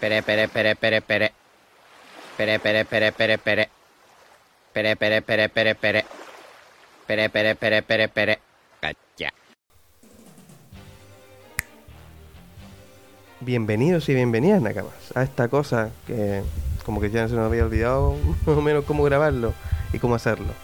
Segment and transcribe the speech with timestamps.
[0.00, 1.32] Pere, pere, pere, pere, pere.
[2.38, 3.68] Pere, pere, pere, pere, pere.
[4.72, 6.04] Pere, pere, pere, pere, pere.
[7.06, 8.38] Pere, pere, pere, pere, pere.
[8.80, 9.28] Cacha.
[13.40, 16.42] Bienvenidos y bienvenidas, Nakamas, a esta cosa que
[16.86, 19.52] como que ya se nos había olvidado más o menos cómo grabarlo
[19.92, 20.54] y cómo hacerlo.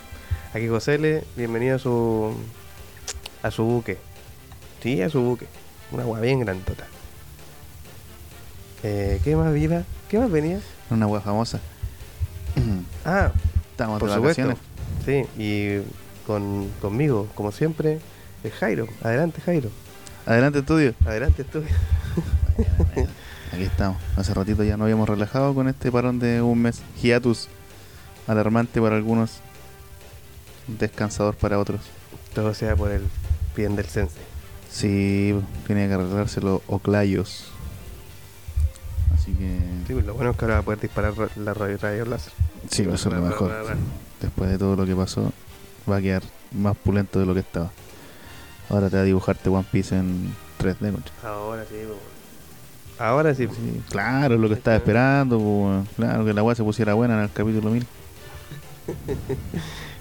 [0.54, 2.34] Aquí José bienvenido a su
[3.42, 3.98] a su buque.
[4.82, 5.46] Sí, a su buque.
[5.92, 6.86] Una agua bien grandota.
[8.88, 9.84] Eh, ¿Qué más vida?
[10.08, 10.60] ¿Qué más venía?
[10.90, 11.58] Una wea famosa.
[13.04, 13.32] Ah,
[13.72, 14.42] Estamos por de supuesto.
[14.42, 14.58] vacaciones.
[15.04, 15.82] Sí, y
[16.26, 17.98] con, conmigo, como siempre,
[18.44, 18.86] el Jairo.
[19.02, 19.70] Adelante, Jairo.
[20.24, 20.94] Adelante, estudio.
[21.04, 21.68] Adelante, estudio.
[23.52, 23.98] Aquí estamos.
[24.16, 26.80] Hace ratito ya nos habíamos relajado con este parón de un mes.
[27.02, 27.48] Hiatus.
[28.26, 29.38] Alarmante para algunos.
[30.66, 31.80] Descansador para otros.
[32.34, 33.02] Todo sea por el
[33.56, 34.22] bien del sensei.
[34.70, 35.34] Sí,
[35.66, 37.52] tiene que arreglarse los oclayos.
[39.26, 39.58] Así que.
[39.88, 42.04] Sí, pues lo bueno es que ahora va a poder disparar ra- la radio, radio
[42.04, 42.32] láser.
[42.70, 43.52] Sí, eso es lo mejor.
[44.20, 45.32] Después de todo lo que pasó,
[45.90, 47.70] va a quedar más pulento de lo que estaba.
[48.70, 51.12] Ahora te va a dibujarte One Piece en 3D, concha.
[51.24, 53.46] Ahora sí, pues, Ahora sí.
[53.46, 53.58] pues.
[53.58, 55.38] Sí, claro, es lo que estaba esperando.
[55.38, 55.88] pues.
[55.96, 57.86] Claro, que la weá se pusiera buena en el capítulo 1000.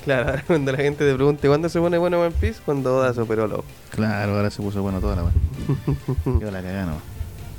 [0.05, 3.11] Claro, ahora cuando la gente te pregunte cuándo se pone bueno One Piece, cuando Oda
[3.15, 3.63] superó lo.
[3.89, 5.33] Claro, ahora se puso bueno toda la weá.
[6.39, 7.01] Yo la cagá nomás.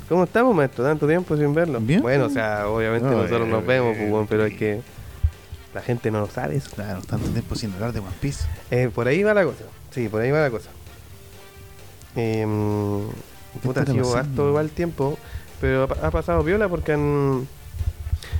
[0.09, 0.83] ¿Cómo estamos, maestro?
[0.85, 1.79] Tanto tiempo sin verlo.
[1.81, 2.01] Bien.
[2.01, 4.81] Bueno, o sea, obviamente No, nosotros eh, nos vemos, pues, eh, pero es que
[5.73, 6.69] la gente no lo sabe eso.
[6.73, 8.45] Claro, tanto tiempo sin hablar de One Piece.
[8.71, 9.63] Eh, por ahí va la cosa.
[9.91, 10.69] Sí, por ahí va la cosa.
[12.15, 12.45] Eh,
[13.61, 15.17] puta, ha sido harto igual tiempo,
[15.61, 17.47] pero ha, pa- ha pasado viola porque han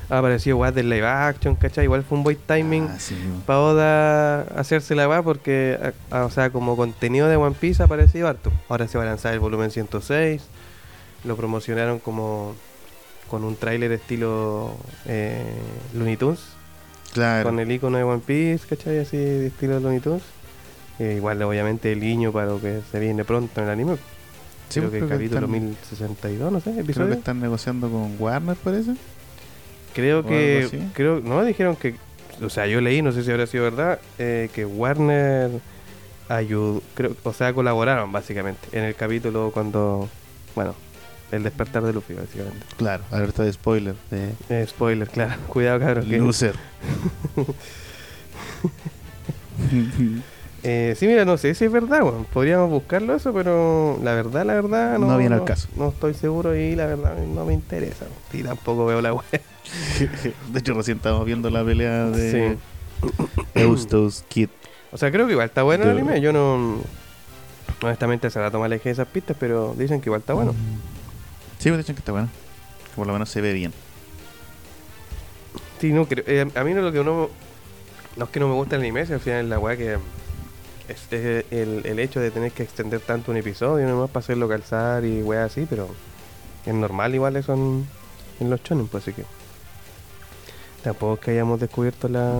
[0.09, 1.83] ha aparecido weas del live action, ¿cachai?
[1.83, 3.15] Igual fue un voice timing Ah, sí,
[3.45, 5.77] para Oda hacerse la weá porque,
[6.11, 8.51] a- a- o sea, como contenido de One Piece ha aparecido harto.
[8.69, 10.43] Ahora se va a lanzar el volumen 106,
[11.23, 12.55] lo promocionaron como
[13.29, 15.43] con un tráiler estilo eh,
[15.93, 16.39] Looney Tunes
[17.13, 17.45] Claro.
[17.49, 18.99] con el icono de One Piece, ¿cachai?
[18.99, 20.21] Así de estilo Looney Tunes.
[20.99, 23.97] Eh, igual, obviamente, el guiño para lo que se viene pronto en el anime.
[24.69, 27.09] Sí, creo que creo que capítulo están- 1062, no sé, Creo episodio.
[27.09, 28.95] que están negociando con Warner, parece.
[29.93, 31.95] Creo o que, creo, no, dijeron que,
[32.41, 35.49] o sea, yo leí, no sé si habrá sido verdad, eh, que Warner
[36.29, 40.09] ayudó, creo, o sea, colaboraron básicamente en el capítulo cuando,
[40.55, 40.75] bueno,
[41.31, 42.65] el despertar de Luffy, básicamente.
[42.77, 43.95] Claro, alerta de spoiler.
[44.11, 46.01] De Eh, spoiler, claro, cuidado.
[46.03, 46.55] Que, Loser.
[50.63, 52.25] Eh, sí, mira, no sé si es verdad, weón.
[52.25, 55.67] Podríamos buscarlo eso, pero la verdad, la verdad, no, No viene al caso.
[55.77, 58.05] No estoy seguro y la verdad no me interesa.
[58.33, 59.23] Y tampoco veo la web.
[60.51, 62.57] de hecho, recién estábamos viendo la pelea de Sí.
[63.53, 64.49] Eustos Kid.
[64.91, 66.19] O sea, creo que igual está bueno el anime.
[66.21, 66.79] Yo no.
[67.83, 70.53] Honestamente, se la toma alejé de esas pistas, pero dicen que igual está bueno.
[71.59, 72.29] Sí, me dicen que está bueno.
[72.89, 73.73] Que por lo menos se ve bien.
[75.79, 77.29] Sí, no, creo- eh, a mí no lo que no.
[78.15, 79.97] No es que no me gusta el anime, sino al final es la weá que.
[80.87, 84.47] Es, es el, el hecho de tener que extender tanto un episodio, nomás para hacerlo
[84.47, 85.87] calzar y weá así, pero.
[86.65, 87.87] Es normal igual eso en,
[88.39, 89.23] en los chonen, pues así que.
[90.83, 92.33] Tampoco es que hayamos descubierto la,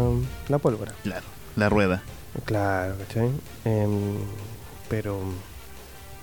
[0.47, 0.93] la pólvora.
[1.03, 1.25] Claro.
[1.55, 2.01] La rueda.
[2.45, 3.31] Claro, ¿cachai?
[3.65, 4.15] Em,
[4.89, 5.19] pero,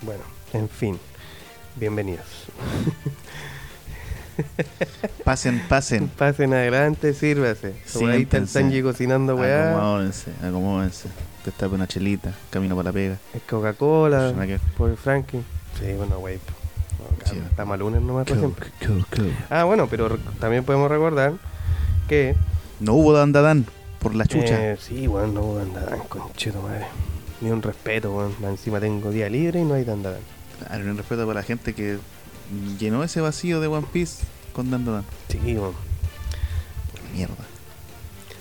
[0.01, 0.23] bueno,
[0.53, 0.97] en fin,
[1.75, 2.25] bienvenidos.
[5.23, 6.07] Pasen, pasen.
[6.09, 7.73] Pasen adelante, sírvase.
[7.93, 8.47] Por ahí está el.
[8.47, 9.71] Sanji cocinando, weá.
[9.71, 11.09] Acomódense, acomódense.
[11.43, 13.17] Te tape una chelita, camino para la pega.
[13.33, 14.33] Es Coca-Cola,
[14.77, 15.41] por Frankie.
[15.79, 16.39] Sí, bueno, wey.
[16.99, 18.67] No, calma, Estamos a lunes nomás por siempre.
[18.85, 19.33] Cool, cool.
[19.49, 21.33] Ah, bueno, pero también podemos recordar
[22.09, 22.35] que...
[22.79, 23.65] No hubo dandadán
[23.99, 24.71] por la chucha.
[24.73, 26.85] eh, sí, weón, no hubo dandadan, conchito madre.
[27.41, 28.33] Ni un respeto, weón.
[28.43, 30.19] Encima tengo día libre y no hay dandadan.
[30.59, 31.97] Claro, un respeto para la gente que
[32.79, 34.23] llenó ese vacío de One Piece
[34.53, 35.03] con dandadán.
[35.29, 35.73] Sí, weón.
[37.13, 37.33] Mierda.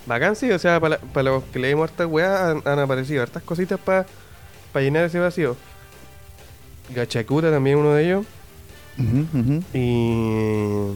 [0.07, 3.43] Bacán, sí, o sea, para, para los que leímos hartas weas han, han aparecido hartas
[3.43, 4.07] cositas para
[4.75, 5.57] llenar ese vacío.
[6.95, 8.27] Gachakura también uno de ellos.
[9.73, 10.93] Y.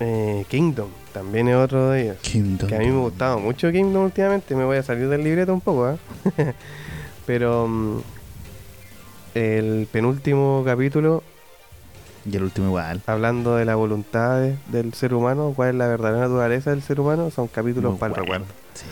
[0.00, 2.18] eh, Kingdom también es otro de ellos.
[2.20, 2.68] Kingdom.
[2.68, 4.54] Que a mí me gustaba mucho Kingdom últimamente.
[4.54, 5.96] Me voy a salir del libreto un poco, ¿ah?
[7.26, 7.66] Pero.
[7.66, 8.00] mm,
[9.34, 11.22] el penúltimo capítulo,
[12.30, 13.00] Y el último igual.
[13.06, 17.00] hablando de la voluntad de- del ser humano, cuál es la verdadera naturaleza del ser
[17.00, 18.44] humano, son capítulos Muy para el bueno.
[18.44, 18.46] recuerdo.
[18.74, 18.84] Sí,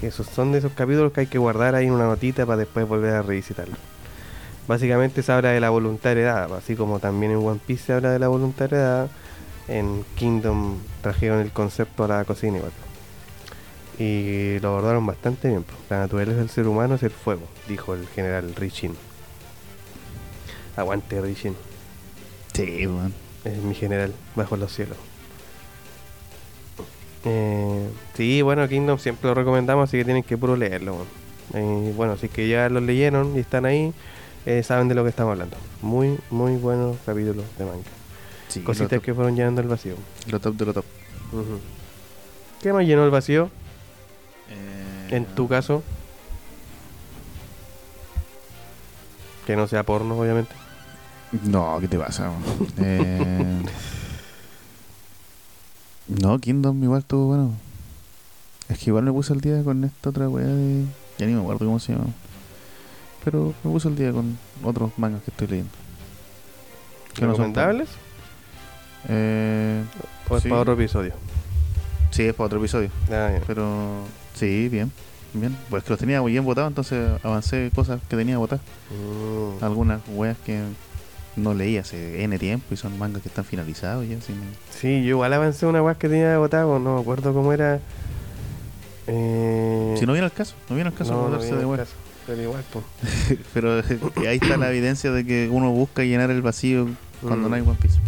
[0.00, 2.58] Que esos son de esos capítulos que hay que guardar ahí en una notita para
[2.58, 3.76] después volver a revisitarlo.
[4.68, 8.10] Básicamente se habla de la voluntad heredada, así como también en One Piece se habla
[8.10, 9.08] de la voluntad heredada,
[9.68, 12.72] en Kingdom trajeron el concepto a la cocina igual.
[13.98, 15.64] Y lo abordaron bastante bien.
[15.88, 18.94] La naturaleza del ser humano es el fuego, dijo el general Richin.
[20.76, 21.54] Aguante Richin.
[22.52, 23.12] Sí, weón.
[23.44, 24.96] es mi general bajo los cielos.
[27.24, 31.04] Eh, sí, bueno, Kingdom siempre lo recomendamos, así que tienen que puro leerlo.
[31.54, 33.92] Eh, bueno, así que ya lo leyeron y están ahí,
[34.46, 35.56] eh, saben de lo que estamos hablando.
[35.82, 37.82] Muy, muy buenos capítulos de manga.
[38.48, 39.94] Sí, Cositas que fueron llenando el vacío.
[40.30, 40.84] lo top de lo top.
[42.62, 43.50] ¿Qué más llenó el vacío?
[44.50, 45.82] Eh, En tu caso.
[49.46, 50.52] Que no sea porno, obviamente.
[51.44, 52.30] No, ¿qué te pasa?
[52.78, 53.62] eh,
[56.08, 57.52] no, Kingdom igual estuvo bueno.
[58.68, 60.84] Es que igual me puse al día con esta otra weá de.
[61.18, 62.06] Ya ni me acuerdo cómo se llama.
[63.24, 65.70] Pero me puse al día con otros mangas que estoy leyendo.
[67.14, 67.88] No tan- ¿Recomendables?
[69.08, 69.82] Eh,
[70.28, 70.48] ¿O es Sí.
[70.48, 71.12] para otro episodio?
[72.10, 72.90] sí, es para otro episodio.
[73.10, 73.30] Ah.
[73.46, 74.92] Pero sí, bien.
[75.34, 75.56] Bien.
[75.68, 78.64] Pues que los tenía muy bien votados, entonces avancé cosas que tenía votadas.
[78.90, 79.62] Mm.
[79.64, 80.62] Algunas weas que
[81.36, 84.14] no leí hace N tiempo y son mangas que están finalizados ya.
[84.16, 84.20] No-
[84.70, 87.80] Sí, yo igual avancé una weá que tenía botado, no me acuerdo cómo era.
[89.06, 91.92] Eh, Si no viene al caso, no viene al caso no, no viene de caso,
[92.26, 92.84] Pero igual, pues.
[93.54, 96.88] Pero eh, ahí está la evidencia de que uno busca llenar el vacío
[97.22, 97.50] cuando Mm.
[97.50, 97.98] no hay One Piece.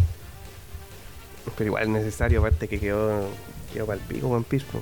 [1.57, 3.27] Pero igual es necesario, aparte que quedó,
[3.73, 4.65] quedó para el pico One Piece.
[4.71, 4.81] po.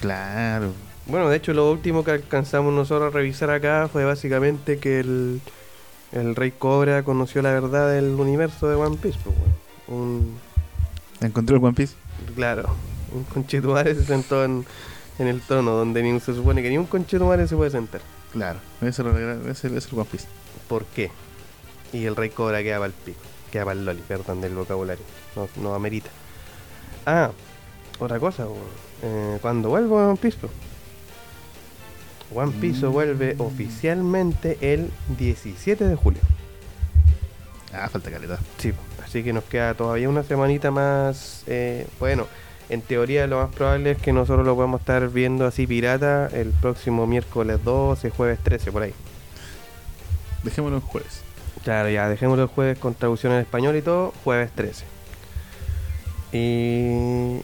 [0.00, 0.72] Claro.
[1.06, 5.40] Bueno, de hecho, lo último que alcanzamos nosotros a revisar acá fue básicamente que el,
[6.12, 9.18] el Rey Cobra conoció la verdad del universo de One Piece.
[9.18, 10.00] po, weón.
[10.02, 10.38] Un,
[11.20, 11.94] Encontré el One Piece.
[12.34, 12.74] claro,
[13.14, 14.64] un conchetumare se sentó en,
[15.18, 18.00] en el trono donde ni, se supone que ni un conchetumare se puede sentar.
[18.32, 18.58] Claro.
[18.80, 20.26] Ese es el, ese es el One Piece.
[20.68, 21.10] ¿Por qué?
[21.92, 23.20] Y el Rey Cobra queda para el pico,
[23.50, 25.04] queda para el loli, perdón del vocabulario.
[25.36, 26.10] No, no amerita.
[27.04, 27.30] Ah,
[27.98, 28.46] otra cosa,
[29.02, 30.48] eh, cuando vuelvo a One Piece, po?
[32.34, 32.90] One Piece Mm.
[32.92, 36.20] vuelve oficialmente el 17 de julio.
[37.72, 38.38] Ah, falta calidad.
[38.58, 38.72] Sí,
[39.04, 41.42] así que nos queda todavía una semanita más.
[41.46, 42.26] eh, bueno,
[42.68, 46.50] en teoría lo más probable es que nosotros lo podamos estar viendo así pirata el
[46.50, 48.94] próximo miércoles 12, jueves 13, por ahí.
[50.42, 51.20] Dejémoslo en jueves.
[51.64, 54.84] Claro, ya dejémoslo el jueves con traducción en español y todo, jueves 13.
[56.32, 57.40] Y...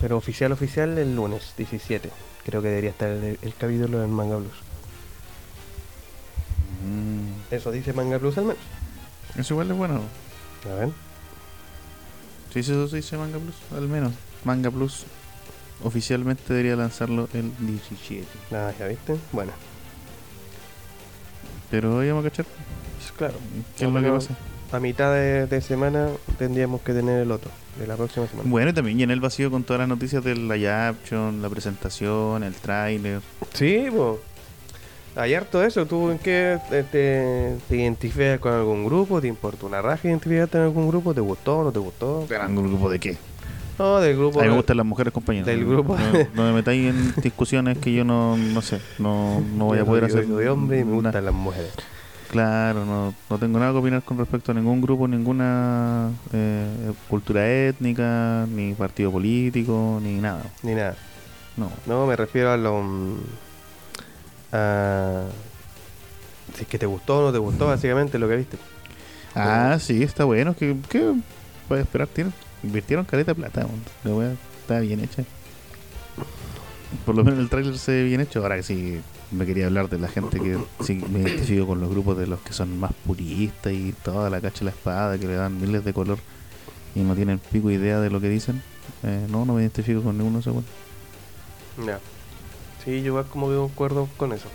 [0.00, 2.10] Pero oficial, oficial el lunes 17.
[2.46, 4.52] Creo que debería estar el, el capítulo del Manga Blues.
[6.84, 8.62] Mm, Eso dice Manga Blues al menos.
[9.36, 10.00] Eso igual es bueno.
[10.70, 10.88] A ver.
[12.52, 14.12] Sí, sí, eso sí dice Manga Plus, al menos.
[14.44, 15.04] Manga Plus
[15.84, 18.24] oficialmente debería lanzarlo el 17.
[18.52, 19.16] Ah, ya viste.
[19.32, 19.52] Bueno,
[21.70, 22.46] Pero hoy vamos a cachar.
[23.18, 23.34] claro.
[23.76, 24.36] ¿Qué es lo que pasa?
[24.72, 26.08] A mitad de, de semana
[26.38, 28.48] tendríamos que tener el otro, de la próxima semana.
[28.50, 32.42] Bueno, y también llené el vacío con todas las noticias de la Yaption, la presentación,
[32.42, 33.20] el tráiler.
[33.54, 34.18] Sí, pues.
[35.14, 35.86] Hay harto de eso.
[35.86, 39.18] ¿Tú en qué te, te- te identificas con algún grupo?
[39.20, 41.14] ¿Te importa una raja identificarte en algún grupo?
[41.14, 41.62] ¿Te gustó?
[41.64, 42.26] ¿No te gustó?
[42.48, 43.16] ¿Un grupo de qué?
[43.78, 44.40] No, del grupo.
[44.40, 45.46] A mí me gustan las mujeres compañeras.
[45.46, 45.96] del grupo.
[45.96, 49.80] No, no me metáis en discusiones que yo no, no sé, no, no voy a
[49.82, 50.32] Yo poder soy- hacer.
[50.34, 51.72] soy hombre y me gustan las mujeres.
[52.30, 57.48] Claro, no, no tengo nada que opinar con respecto a ningún grupo, ninguna eh, cultura
[57.48, 60.42] étnica, ni partido político, ni nada.
[60.62, 60.96] Ni nada.
[61.56, 61.70] No.
[61.86, 62.82] No, me refiero a lo.
[62.82, 63.16] mm,
[64.52, 65.24] A.
[66.54, 68.56] Si es que te gustó o no te gustó, básicamente lo que viste.
[69.34, 70.54] Ah, sí, está bueno.
[70.54, 71.12] que qué
[71.68, 72.08] puedes esperar?
[72.08, 72.32] Tienen,
[72.62, 73.66] invirtieron caleta de plata.
[74.04, 75.24] La wea está bien hecha.
[77.04, 78.40] Por lo menos el tráiler se ve bien hecho.
[78.42, 81.90] Ahora que sí, me quería hablar de la gente que sí, me identifico con los
[81.90, 85.26] grupos de los que son más puristas y toda la cacha y la espada, que
[85.26, 86.18] le dan miles de color
[86.94, 88.62] y no tienen pico idea de lo que dicen.
[89.02, 90.64] Eh, no, no me identifico con ninguno de esos.
[91.84, 91.98] Ya.
[92.84, 94.48] Sí, yo como que concuerdo con eso.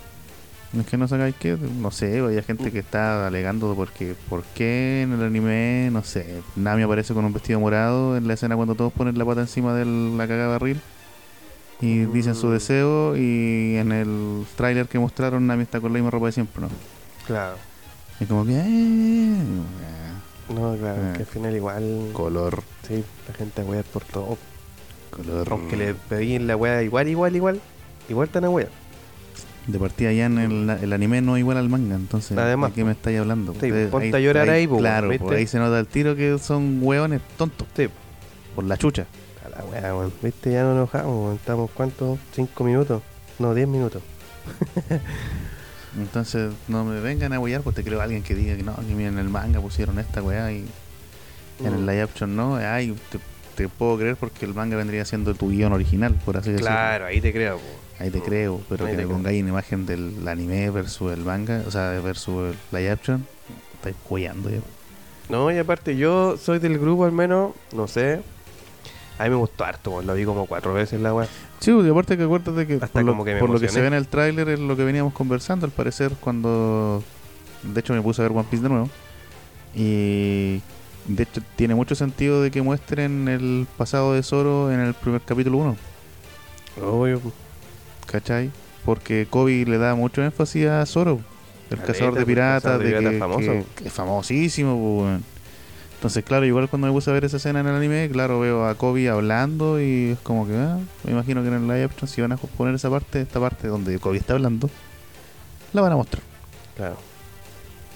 [0.78, 5.02] Es que no sacáis que, no sé, hay gente que está alegando porque, ¿por qué
[5.02, 8.74] en el anime, no sé, Nami aparece con un vestido morado en la escena cuando
[8.74, 10.80] todos ponen la pata encima de la cagada barril
[11.82, 16.10] y dicen su deseo y en el tráiler que mostraron Nami está con la misma
[16.10, 16.68] ropa de siempre, ¿no?
[17.26, 17.56] Claro.
[18.20, 19.34] Y como que, eh,
[20.48, 21.12] No, claro, Ah.
[21.14, 22.10] que al final igual.
[22.12, 24.38] color, Sí, la gente a wear por todo.
[25.10, 25.46] color.
[25.50, 27.60] Aunque le pedí la wea igual, igual, igual.
[28.08, 28.68] Igual tan a wea.
[29.66, 32.74] De partida ya en el, el anime no es igual al manga, entonces Además, ¿de
[32.74, 33.52] qué me estáis hablando?
[33.52, 35.24] Sí, Ustedes- ponte a llorar ahí, po, Claro, ¿viste?
[35.24, 37.88] pues ahí se nota el tiro que son hueones tontos, Sí,
[38.56, 39.06] por la chucha.
[39.56, 40.12] La weón.
[40.22, 41.36] Viste, ya no nos enojamos, weón.
[41.36, 42.18] Estamos, ¿cuántos?
[42.34, 43.02] ¿Cinco minutos?
[43.38, 44.02] No, diez minutos.
[45.98, 48.74] Entonces no me vengan a huear, pues te creo a alguien que diga que no,
[48.76, 50.64] que miren el manga pusieron esta weá y
[51.60, 51.86] en el Mm.
[51.86, 52.56] live action no.
[52.56, 53.18] Ay, te,
[53.56, 56.70] te puedo creer porque el manga vendría siendo tu guion original, por así decirlo.
[56.70, 57.64] Claro, ahí te creo, po.
[58.02, 59.10] Ahí te creo, pero Ahí que creo.
[59.10, 63.26] pongáis una imagen del anime versus el manga, o sea, versus el live action,
[63.74, 64.58] estáis hueando ya.
[65.28, 68.22] No, y aparte yo soy del grupo al menos, no sé.
[69.18, 71.28] A mí me gustó harto, lo vi como cuatro veces la weá.
[71.60, 73.80] Sí, y aparte que acuérdate que Hasta por, lo, como que por lo que se
[73.80, 77.02] ve en el tráiler es lo que veníamos conversando al parecer cuando
[77.62, 78.88] de hecho me puse a ver One Piece de nuevo
[79.74, 80.60] y
[81.06, 85.20] de hecho tiene mucho sentido de que muestren el pasado de Zoro en el primer
[85.20, 85.76] capítulo 1,
[86.84, 87.20] Obvio.
[88.06, 88.50] ¿cachai?
[88.84, 91.20] Porque Kobe le da mucho énfasis a Zoro,
[91.70, 93.40] el Caleta, cazador de piratas, de piratas que, famoso.
[93.52, 95.20] que- que es famosísimo, pues.
[96.02, 98.66] Entonces, claro, igual cuando me puse a ver esa escena en el anime, claro, veo
[98.66, 102.08] a Kobe hablando y es como que, ah, me imagino que en el live action
[102.08, 104.68] si van a poner esa parte, esta parte donde Kobe está hablando,
[105.72, 106.20] la van a mostrar.
[106.76, 106.96] Claro.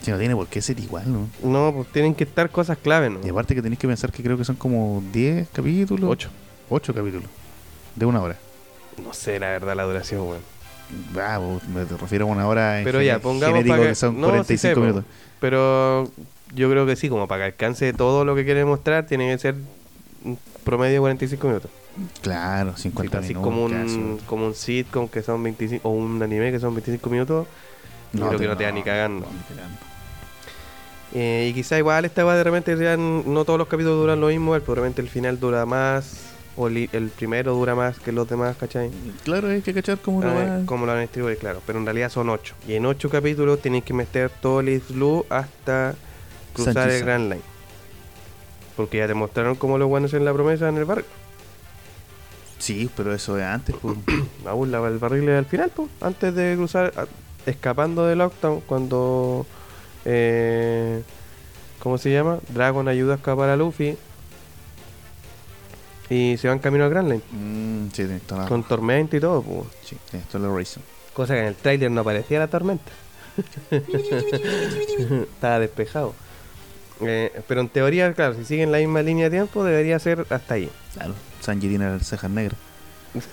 [0.02, 1.28] Si no tiene por qué ser igual, ¿no?
[1.42, 3.18] No, pues tienen que estar cosas clave, ¿no?
[3.26, 6.08] Y aparte que tenéis que pensar que creo que son como 10 capítulos.
[6.08, 6.28] Ocho.
[6.70, 7.28] 8 capítulos.
[7.96, 8.36] De una hora.
[9.04, 10.42] No sé la verdad la duración, weón.
[11.18, 11.40] Ah,
[11.74, 14.30] me refiero a una hora en Pero ya, pongamos para que- que son no, sí
[14.30, 15.04] 45 sé, minutos.
[15.40, 16.08] Pero
[16.54, 19.38] yo creo que sí, como para que alcance todo lo que quiere mostrar, tiene que
[19.38, 19.54] ser
[20.24, 21.70] un promedio de 45 minutos.
[22.22, 23.44] Claro, 50 así minutos.
[23.50, 23.94] como casi.
[23.96, 27.46] un, como un sitcom que son 25, o un anime que son 25 minutos.
[28.12, 29.26] yo creo que no te da ni cagando.
[29.30, 29.78] ni cagando.
[31.14, 34.26] Eh, y quizá igual esta va de repente sean, no todos los capítulos duran lo
[34.28, 36.20] mismo, probablemente el final dura más,
[36.56, 38.90] o li- el primero dura más que los demás, ¿cachai?
[39.24, 40.66] Claro, hay que cachar cómo lo Ah, va.
[40.66, 42.54] como lo han distribuido, claro, pero en realidad son 8.
[42.68, 45.94] Y en 8 capítulos tienes que meter todo el Blue hasta
[46.56, 47.04] cruzar Sánchez el.
[47.06, 47.42] Grand Line.
[48.76, 51.08] Porque ya te mostraron cómo los buenos en la promesa en el barco.
[52.58, 53.74] Sí, pero eso es antes.
[53.82, 53.96] pues.
[54.46, 57.06] Aún la- el barril es al final, pues, antes de cruzar, a-
[57.50, 59.46] escapando del Lockdown, cuando.
[60.04, 61.02] Eh,
[61.80, 62.38] ¿Cómo se llama?
[62.48, 63.96] Dragon ayuda a escapar a Luffy.
[66.08, 67.22] Y se van camino al Grand Line.
[67.32, 69.64] Mm, sí, la Con tormenta y todo, pues.
[69.84, 70.82] Sí, tienes toda la razón.
[71.12, 72.92] Cosa que en el trailer no aparecía la tormenta.
[73.70, 76.14] Estaba despejado.
[77.00, 80.54] Eh, pero en teoría, claro, si siguen la misma línea de tiempo, debería ser hasta
[80.54, 80.70] ahí.
[80.94, 82.58] Claro, Sanji tiene las cejas negras,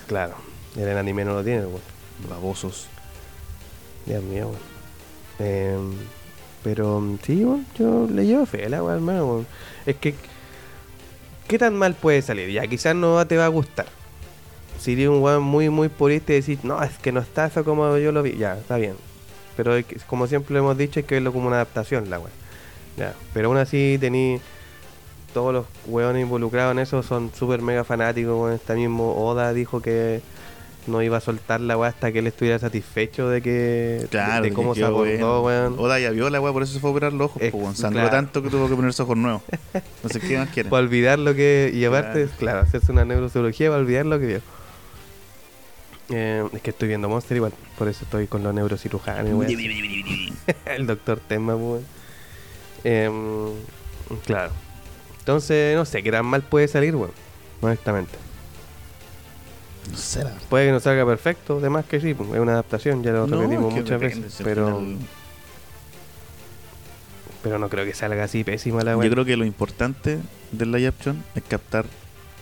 [0.06, 0.34] Claro,
[0.76, 1.80] el anime no lo tiene, weón.
[2.28, 2.88] babosos.
[4.06, 4.60] Dios mío, weón.
[5.38, 5.78] Eh,
[6.62, 9.46] pero sí, weón, yo le llevo fe a la weón, hermano, weón.
[9.86, 10.14] Es que,
[11.48, 12.50] ¿qué tan mal puede salir?
[12.50, 13.86] Ya, quizás no te va a gustar.
[14.78, 17.64] Si eres un weón muy, muy purista y decís, no, es que no está eso
[17.64, 18.96] como yo lo vi, ya, está bien.
[19.56, 19.72] Pero
[20.06, 22.43] como siempre lo hemos dicho, hay que verlo como una adaptación, la weón.
[22.96, 24.40] Ya, pero aún así tení
[25.32, 28.52] todos los weones involucrados en eso son súper mega fanáticos, weón.
[28.52, 30.20] Este mismo Oda dijo que
[30.86, 34.52] no iba a soltar la weá hasta que él estuviera satisfecho de que Claro, de,
[34.52, 35.76] cómo se weón.
[35.78, 37.40] Oda ya vio la weá, por eso se fue a operar los ojos.
[37.40, 37.74] Pues, weón.
[37.74, 38.10] Sangró claro.
[38.16, 39.42] tanto que tuvo que ponerse ojos nuevos.
[40.04, 40.70] No sé qué más quieren.
[40.70, 41.70] Para olvidar lo que.
[41.74, 42.36] Y aparte, Claro.
[42.38, 44.40] claro, hacerse una neurocirugía para olvidar lo que vio.
[46.10, 49.32] Eh, es que estoy viendo Monster igual, por eso estoy con los neurocirujanos.
[49.32, 49.50] weón.
[50.66, 51.84] El doctor Tenma, weón.
[52.84, 53.50] Em,
[54.26, 54.52] claro.
[55.18, 57.12] Entonces, no sé qué tan mal puede salir, weón.
[57.62, 58.12] Honestamente.
[59.90, 60.40] No sé, la verdad.
[60.48, 63.38] Puede que no salga perfecto, además que sí, pues, es una adaptación, ya lo No,
[63.40, 64.40] repetimos muchas veces.
[64.42, 64.98] Pero, final-
[67.42, 69.04] pero no creo que salga así pésima la weón.
[69.08, 70.18] Yo creo que lo importante
[70.52, 71.84] del live action es captar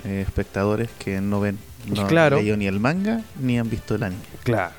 [0.04, 2.36] eh, espectadores que no ven no Claro.
[2.36, 4.22] han leído ni el manga ni han visto el anime.
[4.44, 4.74] Claro.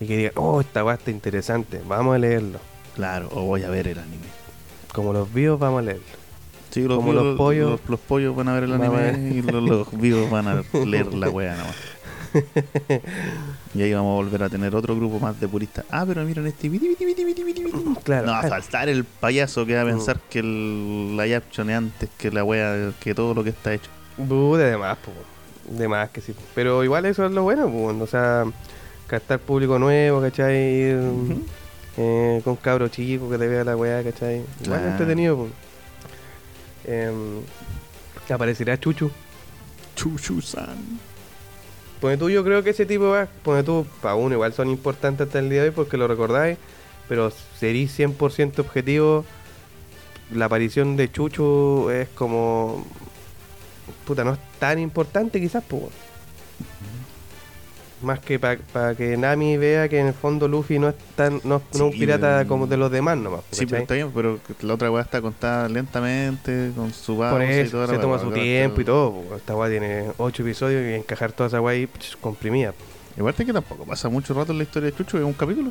[0.00, 2.58] Y que digan, oh, esta weá está interesante, vamos a leerlo.
[2.94, 4.24] Claro, o voy a ver el anime.
[4.92, 6.02] Como los vivos, vamos a leerlo.
[6.70, 7.70] Sí, los, Como vivos- los pollos.
[7.72, 11.12] Los, los pollos van a ver el anime y los, los vivos van a leer
[11.14, 11.76] la wea nomás.
[13.74, 15.84] Y ahí vamos a volver a tener otro grupo más de puristas.
[15.90, 16.70] Ah, pero miren este.
[18.04, 18.26] Claro.
[18.26, 22.30] No a faltar el payaso que va a pensar que el action es antes que
[22.30, 23.90] la wea, que todo lo que está hecho.
[24.18, 25.12] Uh, de más, po.
[25.76, 26.34] De más que sí.
[26.54, 27.86] Pero igual eso es lo bueno, po.
[28.02, 28.44] O sea,
[29.06, 30.94] captar público nuevo, ¿cachai?
[30.94, 31.42] Ujú.
[31.96, 34.36] Eh, con cabro chico que te vea la weá, ¿cachai?
[34.62, 34.88] Igual Claro.
[34.90, 35.48] entretenido, po.
[36.84, 37.40] Em,
[38.32, 39.10] aparecerá Chuchu.
[39.96, 41.00] Chuchu-san.
[42.00, 43.26] Pone tú, yo creo que ese tipo va.
[43.42, 46.56] Pone tú, para uno, igual son importantes hasta el día de hoy porque lo recordáis.
[47.08, 49.24] Pero seréis 100% objetivo.
[50.32, 52.86] La aparición de Chuchu es como.
[54.06, 55.82] Puta, no es tan importante quizás, pues.
[58.02, 61.60] Más que para que Nami vea que en el fondo Luffy no es tan no,
[61.60, 63.42] no es un Sí, pirata pero- como de los demás nomás.
[63.50, 67.68] Sí, pero está bien, pero la otra weá está contada lentamente, con su Por y
[67.68, 69.12] toda la se weá, toma su tiempo y todo.
[69.12, 69.36] po.
[69.36, 72.72] Esta weá tiene 8 episodios y encajar toda esa weá ahí pch, comprimida.
[73.16, 75.70] Y aparte que tampoco pasa mucho rato en la historia de Chucho, es un capítulo.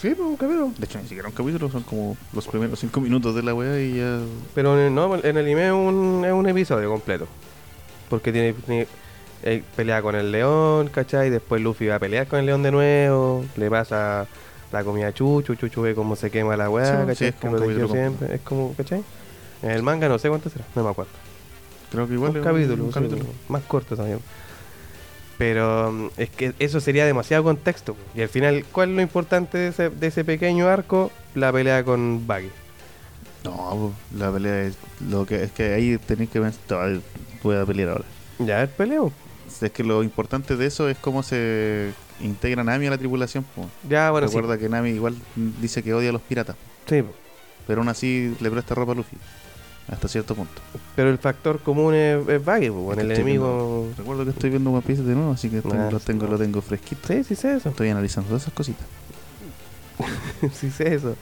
[0.00, 0.70] Sí, pues un capítulo.
[0.76, 3.80] De hecho, ni siquiera un capítulo, son como los primeros cinco minutos de la weá
[3.80, 4.18] y ya.
[4.54, 7.26] Pero no, en el anime es un, es un episodio completo.
[8.10, 8.86] Porque tiene, tiene-
[9.42, 11.30] eh, pelea con el león, ¿cachai?
[11.30, 13.44] Después Luffy va a pelear con el león de nuevo.
[13.56, 14.26] Le pasa
[14.72, 15.54] la comida a Chuchu.
[15.56, 17.28] Chuchu ve cómo se quema la weá, Sí, sí, ¿cachai?
[17.28, 18.34] es Que como siempre.
[18.34, 19.02] Es como, ¿cachai?
[19.62, 21.12] En el manga no sé cuánto será, no me acuerdo.
[21.90, 23.24] Creo que igual un es capítulo, un capítulo.
[23.48, 24.18] más corto también.
[25.38, 27.96] Pero mm, es que eso sería demasiado contexto.
[28.14, 31.10] Y al final, ¿cuál es lo importante de ese, de ese pequeño arco?
[31.34, 32.50] La pelea con Baggy.
[33.44, 34.76] No, la pelea es
[35.08, 36.98] lo que es que ahí tenéis que pensar,
[37.42, 38.04] voy a pelear ahora.
[38.38, 39.12] Ya, el peleo.
[39.62, 43.44] Es que lo importante de eso es cómo se integra Nami a la tripulación.
[43.54, 43.68] po.
[43.88, 44.34] Ya, bueno, sí.
[44.34, 46.56] Recuerda que Nami igual dice que odia a los piratas,
[46.88, 47.02] Sí,
[47.66, 49.16] pero aún así le presta ropa a Luffy.
[49.88, 50.62] Hasta cierto punto.
[50.94, 53.88] pero el factor común es, es Baggy, pues, el enemigo...
[53.98, 56.32] Recuerdo que estoy viendo One Piece de nuevo, así que lo, tengo, no.
[56.32, 57.08] lo tengo fresquito.
[57.08, 57.68] Sí, sí sé eso.
[57.68, 58.86] Estoy analizando todas esas cositas.
[60.54, 61.16] sí sé eso.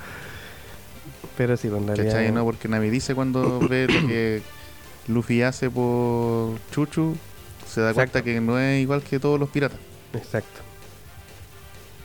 [1.36, 2.12] Pero sí, pues, en realidad...
[2.12, 2.32] ¿Cachai?
[2.32, 4.42] No, porque Nami dice cuando ve lo que
[5.08, 7.16] Luffy hace por Chuchu,
[7.70, 8.12] se da Exacto.
[8.12, 9.78] cuenta que no es igual que todos los piratas.
[10.12, 10.60] Exacto.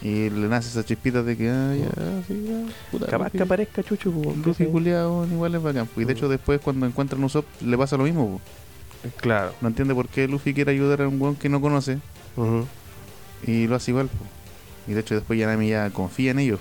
[0.02, 3.82] Y le nace esa chispita de que, ah, ya, sí, ya, puta, Capaz que aparezca
[3.82, 4.12] Chuchu,
[4.46, 4.70] Luffy sí.
[4.70, 5.90] culiao, igual es bacán.
[5.98, 8.40] Y de hecho después cuando encuentran un Usopp le pasa lo mismo.
[9.02, 9.14] pues.
[9.16, 9.54] Claro.
[9.62, 12.00] No entiende por qué Luffy quiere ayudar a un weón que no conoce
[13.48, 14.10] y lo hace igual.
[14.88, 16.60] Y de hecho después ya Nami ya confía en ellos.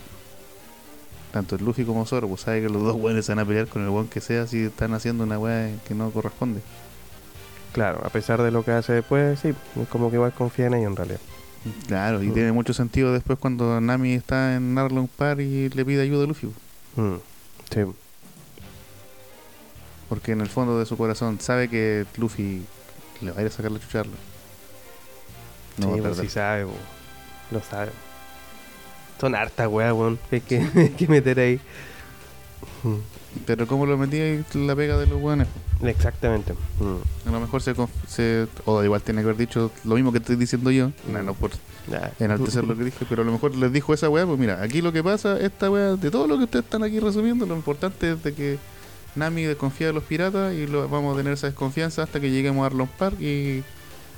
[1.32, 3.66] Tanto el Luffy como Zoro, pues sabe que los dos weones se van a pelear
[3.66, 6.60] con el weón que sea si están haciendo una weá que no corresponde.
[7.74, 9.52] Claro, a pesar de lo que hace después, sí,
[9.90, 11.20] como que igual confía en ellos en realidad.
[11.86, 12.34] Claro, y Mm.
[12.34, 16.26] tiene mucho sentido después cuando Nami está en Arlong Park y le pide ayuda a
[16.26, 16.46] Luffy.
[16.96, 17.14] Mm.
[17.72, 17.80] Sí,
[20.08, 22.64] Porque en el fondo de su corazón sabe que Luffy
[23.22, 24.02] le va a ir a sacar la chucha.
[24.04, 24.10] No
[25.76, 26.24] sí, pues perder.
[26.26, 26.72] sí sabe, po.
[27.50, 27.90] lo sabe.
[29.20, 31.60] Son hartas weón, que hay que, que meter ahí.
[33.34, 33.38] Mm.
[33.46, 35.48] Pero como lo metí ahí la pega de los weones.
[35.82, 36.52] Exactamente.
[36.80, 37.28] Mm.
[37.28, 37.74] A lo mejor se,
[38.06, 40.90] se- O igual tiene que haber dicho lo mismo que estoy diciendo yo.
[41.12, 41.50] No, no por
[41.90, 42.12] Ya.
[42.18, 44.24] enaltecer lo que dije, pero a lo mejor les dijo esa weá.
[44.26, 47.00] Pues mira, aquí lo que pasa, esta weá, de todo lo que ustedes están aquí
[47.00, 48.58] resumiendo, lo importante es de que
[49.16, 52.62] Nami desconfía de los piratas y lo, vamos a tener esa desconfianza hasta que lleguemos
[52.64, 53.62] a Arlong Park y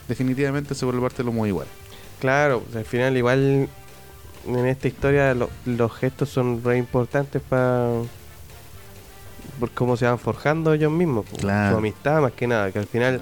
[0.08, 1.66] definitivamente se vuelve parte de lo muy igual.
[2.20, 3.68] Claro, pues, al final igual
[4.46, 7.90] en esta historia lo- los gestos son re importantes para
[9.59, 11.26] por cómo se van forjando ellos mismos.
[11.38, 11.72] Claro.
[11.72, 13.20] su amistad más que nada, que al final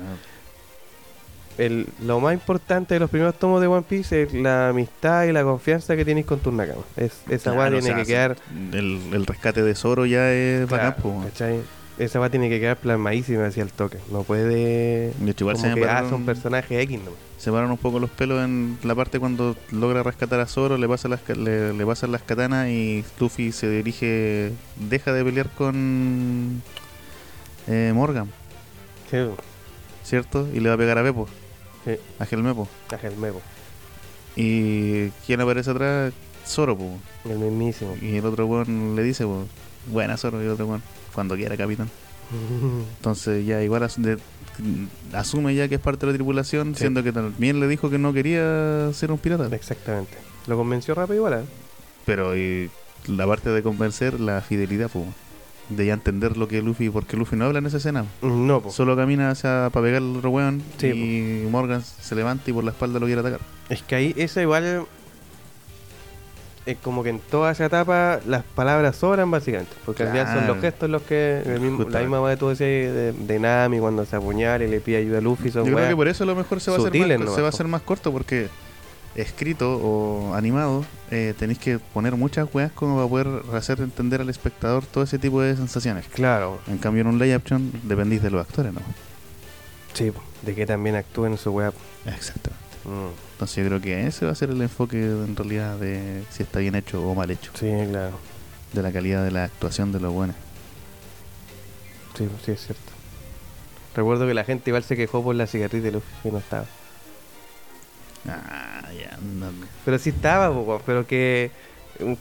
[1.59, 5.33] el, lo más importante de los primeros tomos de One Piece es la amistad y
[5.33, 6.85] la confianza que tienes con tus nakamas.
[6.97, 8.37] Es, esa Claro, o tiene sea, que quedar
[8.73, 11.23] El, el rescate de Zoro ya es claro, bacán, po.
[11.25, 11.61] ¿cachai?
[11.99, 13.99] Esa weá tiene que quedar plasmadísima hacia el toque.
[14.11, 17.11] No puede igual como se que ah, son personajes X, ¿no?
[17.39, 20.89] Se paran un poco los pelos en la parte cuando logra rescatar a Zoro, le
[20.89, 26.63] pasa las, le, le pasan las katanas y Luffy se dirige, deja de pelear con
[27.69, 28.31] eh, Morgan,
[29.11, 29.19] Sí,
[30.03, 30.49] ¿cierto?
[30.53, 31.29] Y le va a pegar a Beppo,
[31.85, 32.69] sí, a Gelmepo.
[32.91, 33.41] a el Mepo,
[34.37, 36.13] Y ¿quién aparece atrás?
[36.47, 36.99] Zoro, po.
[37.29, 37.97] el mismísimo.
[38.01, 39.47] Y el otro weón le dice, po,
[39.87, 40.83] buena Zoro, y el otro weón,
[41.15, 41.89] cuando quiera, capitán.
[42.99, 44.19] Entonces ya igual as- de-
[45.13, 46.81] asume ya que es parte de la tripulación, Sí.
[46.81, 49.55] siendo que también le dijo que no quería ser un pirata.
[49.55, 50.17] Exactamente.
[50.47, 51.45] Lo convenció rápido igual, ¿eh?
[52.05, 52.71] Pero y
[53.07, 55.05] la parte de convencer, la fidelidad, po,
[55.71, 58.71] de ya entender lo que Luffy, porque Luffy no habla en esa escena, No, po.
[58.71, 62.65] solo camina hacia para pegar al otro weón Sí, y Morgan se levanta y por
[62.65, 63.41] la espalda lo quiere atacar.
[63.71, 64.85] Es que ahí, eso igual.
[66.67, 69.73] Es como que en toda esa etapa las palabras sobran básicamente.
[69.85, 71.43] Porque al final son los gestos los que.
[71.45, 74.97] el mismo- la misma tú decías de, de Nami cuando se apuñala y le pide
[74.99, 75.51] ayuda a Luffy.
[75.51, 77.35] Son Yo creo que por eso a lo mejor se va, a hacer más, nomás,
[77.35, 78.49] se va a hacer más corto porque
[79.15, 84.29] escrito o animado eh, tenéis que poner muchas weas como para poder hacer entender al
[84.31, 86.07] espectador todo ese tipo de sensaciones.
[86.13, 88.81] Claro, En cambio en un live action dependís de los actores, ¿no?
[89.93, 90.11] sí,
[90.43, 91.73] de que también actúen en su weá.
[92.07, 92.65] Exactamente.
[92.85, 96.43] Mm, Entonces yo creo que ese va a ser el enfoque en realidad de si
[96.45, 97.51] está bien hecho o mal hecho.
[97.55, 98.19] sí, claro.
[98.73, 100.35] De la calidad de la actuación de los buenos.
[102.17, 102.93] Sí, sí, es cierto.
[103.97, 106.65] Recuerdo que la gente igual se quejó por la cicatriz de Luffy que no estaba.
[108.29, 109.17] Ah, ya.
[109.19, 109.47] No,
[109.85, 110.53] Pero sí estaba,
[110.87, 111.51] pero que.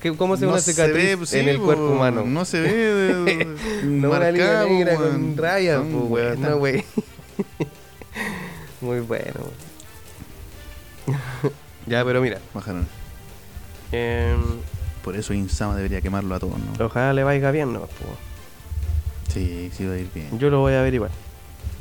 [0.02, 2.23] que- ¿Cómo se ve No una se cicatriz ve, sí, en el po, cuerpo humano?
[2.26, 2.69] No se ve.
[3.26, 3.45] de-
[3.86, 5.12] No una línea marcado, negra weón.
[5.12, 6.38] con rayas, pues.
[6.39, 6.84] No, wey.
[8.82, 9.41] Muy bueno.
[11.87, 12.39] ya, pero mira.
[12.53, 12.87] Bajaron.
[13.91, 14.39] em,
[15.03, 16.85] Por eso Insama debería quemarlo a todos, ¿no?
[16.85, 17.87] ojalá le vaya bien, ¿no?
[19.33, 20.37] Sí, sí va a ir bien.
[20.39, 21.11] Yo lo voy a ver igual.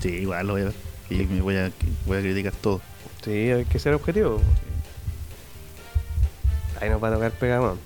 [0.01, 0.75] Sí, igual lo voy a ver.
[1.11, 1.71] Y me voy a,
[2.07, 2.81] voy a criticar todo.
[3.23, 4.41] Sí, hay que ser objetivo.
[6.81, 7.79] Ahí nos va a tocar pega, weón.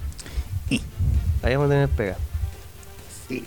[1.42, 2.16] Ahí vamos a tener pega.
[3.29, 3.44] Sí.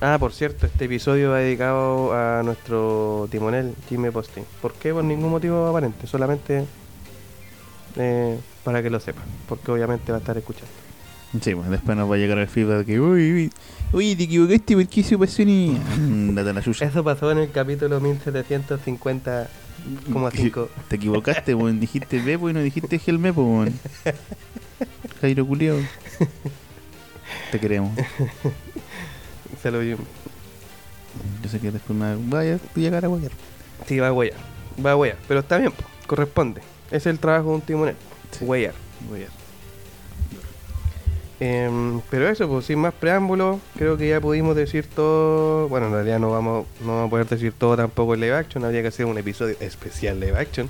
[0.00, 4.44] Ah, por cierto, este episodio va dedicado a nuestro timonel, Jimmy Posting.
[4.60, 4.92] ¿Por qué?
[4.92, 6.64] Por ningún motivo aparente, solamente
[7.96, 10.68] eh, para que lo sepan, porque obviamente va a estar escuchando.
[11.40, 13.50] Sí, pues después nos va a llegar el feedback de que, uy, uy,
[13.92, 15.80] uy, te equivocaste porque eso pasó ni.
[15.94, 16.86] Ándate a la suya.
[16.86, 20.68] Eso pasó en el capítulo 1750,5.
[20.88, 21.80] Te equivocaste, weón.
[21.80, 23.72] Dijiste Bebo y no dijiste Gelmepo, weón.
[25.22, 25.78] Jairo Culeo.
[27.50, 27.98] Te queremos.
[29.62, 29.96] Se lo vi.
[31.42, 33.32] Yo sé que después me vaya a llegar a guayar.
[33.86, 34.36] Sí, va a huellar.
[34.84, 35.16] Va a huellar.
[35.28, 36.62] Pero está bien, po, corresponde.
[36.92, 37.96] Es el trabajo de un timonel.
[38.30, 38.44] Sí.
[38.44, 38.74] Huellar.
[39.08, 39.30] Guayar.
[41.40, 45.68] Em, pero eso, pues sin más preámbulos, creo que ya pudimos decir todo.
[45.68, 48.64] Bueno, en realidad no vamos, no vamos a poder decir todo tampoco en live action.
[48.64, 50.68] Habría que hacer un episodio especial live action.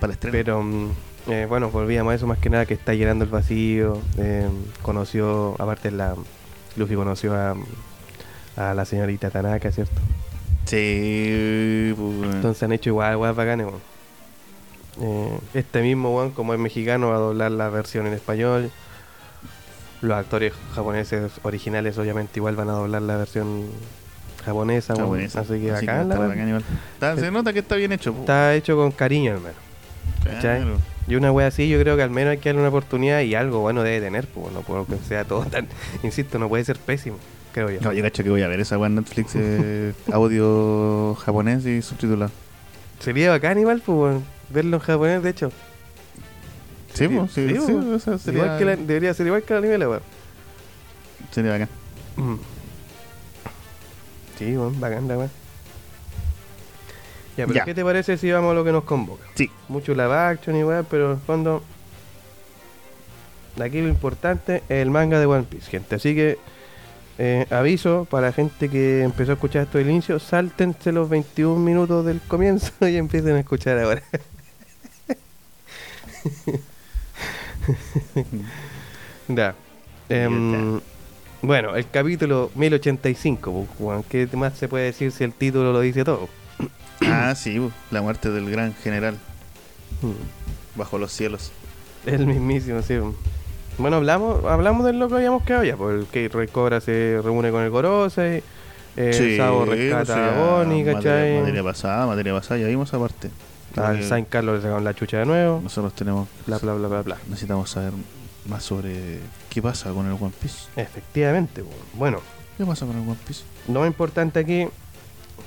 [0.00, 0.32] Para el estreno.
[0.32, 0.90] Pero mm,
[1.28, 4.00] eh, bueno, volvíamos a eso más que nada que está llenando el vacío.
[4.16, 4.48] eh,
[4.80, 6.14] conoció, aparte la
[6.76, 7.54] Luffy conoció a,
[8.56, 10.00] a la señorita Tanaka, ¿cierto?
[10.64, 12.34] Sí, pues.
[12.36, 13.93] Entonces han hecho igual, igual bacanes, weón.
[15.00, 18.70] Eh, este mismo weón, como es mexicano, va a doblar la versión en español.
[20.00, 23.64] Los actores japoneses originales, obviamente, igual van a doblar la versión
[24.44, 24.94] japonesa.
[24.94, 25.40] Japonesa.
[25.40, 26.64] Así que Así la bacán igual.
[26.94, 28.12] Está- se nota que está bien hecho.
[28.12, 28.20] po.
[28.20, 29.54] Está hecho con cariño, hermano.
[30.40, 30.78] Claro.
[31.06, 33.34] Y una wea así, yo creo que al menos hay que darle una oportunidad y
[33.34, 35.66] algo bueno debe tener, pues no puedo que sea todo tan.
[36.02, 37.16] Insisto, no puede ser pésimo,
[37.52, 37.80] creo yo.
[37.80, 41.82] No, yo cacho que voy a ver esa weá en Netflix eh, audio japonés y
[41.82, 42.30] subtitulado.
[43.00, 44.16] Sería bacán igual, pues,
[44.50, 45.52] verlo en japonés, de hecho.
[46.92, 49.52] Sí, pues, sí, sí, sí, o sea, sería, Igual que la- debería ser igual que
[49.52, 50.02] el anime, la weón.
[51.32, 51.68] sería bacán.
[52.16, 52.34] Mm.
[54.38, 55.30] Sí, weón, bacán la weón.
[57.36, 57.64] Ya, pero Ya.
[57.64, 59.24] ¿qué te parece si vamos a lo que nos convoca?
[59.34, 59.50] Sí.
[59.68, 61.62] Mucho live action y weón, pero en el fondo.
[63.60, 65.96] Aquí lo importante es el manga de One Piece, gente.
[65.96, 66.38] Así que
[67.18, 71.58] eh, aviso para la gente que empezó a escuchar esto del inicio, sáltense los 21
[71.60, 74.02] minutos del comienzo y empiecen a escuchar ahora.
[79.28, 79.54] ya.
[80.08, 80.80] Em,
[81.42, 86.04] bueno, el capítulo 1085, pues, ¿qué más se puede decir si el título lo dice
[86.04, 86.28] todo?
[87.06, 89.16] Ah, sí, pues, la muerte del gran general
[90.02, 90.78] Mm.
[90.78, 91.52] bajo los cielos.
[92.06, 92.94] El mismísimo, sí.
[93.78, 97.50] Bueno, hablamos hablamos de lo que habíamos quedado ya, porque el Rey Cobra se reúne
[97.50, 98.42] con el Gorosei,
[98.96, 100.30] eh, Sí, Sabo rescata o sea, a
[100.62, 101.38] Bonnie, materia, ¿cachai?
[101.40, 103.30] materia pasada, materia pasada, ya vimos esa parte.
[103.74, 107.02] Que Saint Carlos le sacaron la chucha de nuevo, Nosotros tenemos, bla, bla, bla, bla,
[107.02, 107.16] bla.
[107.28, 107.92] necesitamos saber
[108.46, 110.68] más sobre qué pasa con el One Piece.
[110.76, 112.20] Efectivamente, bu- bueno,
[112.56, 113.42] ¿Qué pasa con el One Piece?
[113.68, 114.68] lo más importante aquí,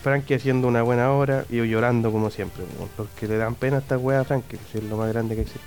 [0.04, 2.64] Frankie haciendo una buena obra y yo llorando como siempre,
[2.98, 5.42] porque le dan pena a esta wea a Frankie, si es lo más grande que
[5.42, 5.62] existe.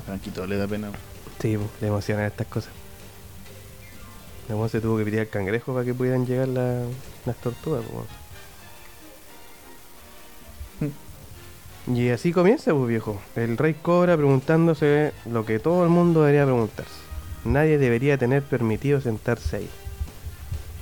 [0.00, 0.90] A Franquito le da pena.
[1.40, 2.72] Sí, le emocionan estas cosas.
[4.48, 6.82] Luego se tuvo que pedir al cangrejo para que pudieran llegar la-
[7.24, 7.82] las tortugas.
[7.90, 8.04] bu.
[11.86, 13.20] Y así comienza, pues viejo.
[13.36, 16.94] El rey cobra preguntándose lo que todo el mundo debería preguntarse.
[17.44, 19.70] Nadie debería tener permitido sentarse ahí.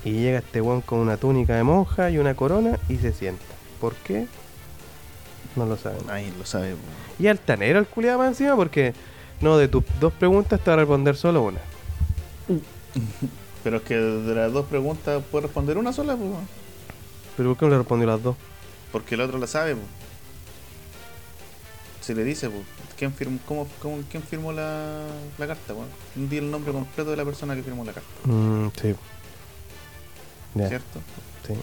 [0.04, 3.44] Y llega este weón con una túnica de monja y una corona y se sienta.
[3.80, 4.26] ¿Por qué?
[5.56, 6.08] No lo saben.
[6.08, 6.76] Ahí lo sabe.
[7.18, 8.94] Y altanero el culiado más encima porque
[9.40, 11.58] no, de tus dos preguntas te va a responder solo una.
[13.64, 16.30] Pero es que de las dos preguntas puede responder una sola, pues.
[17.36, 18.36] ¿Pero por qué no le respondió las dos?
[18.92, 20.01] Porque el otro la sabe, pues.
[22.02, 22.62] Se le dice, pues.
[22.98, 25.06] ¿Quién firmó, cómo, cómo- quién firmó la,
[25.38, 25.88] la carta, pues?
[26.30, 28.94] Di el nombre completo de la persona que firmó la carta, Mm, sí.
[30.68, 31.00] ¿cierto?
[31.46, 31.54] sí.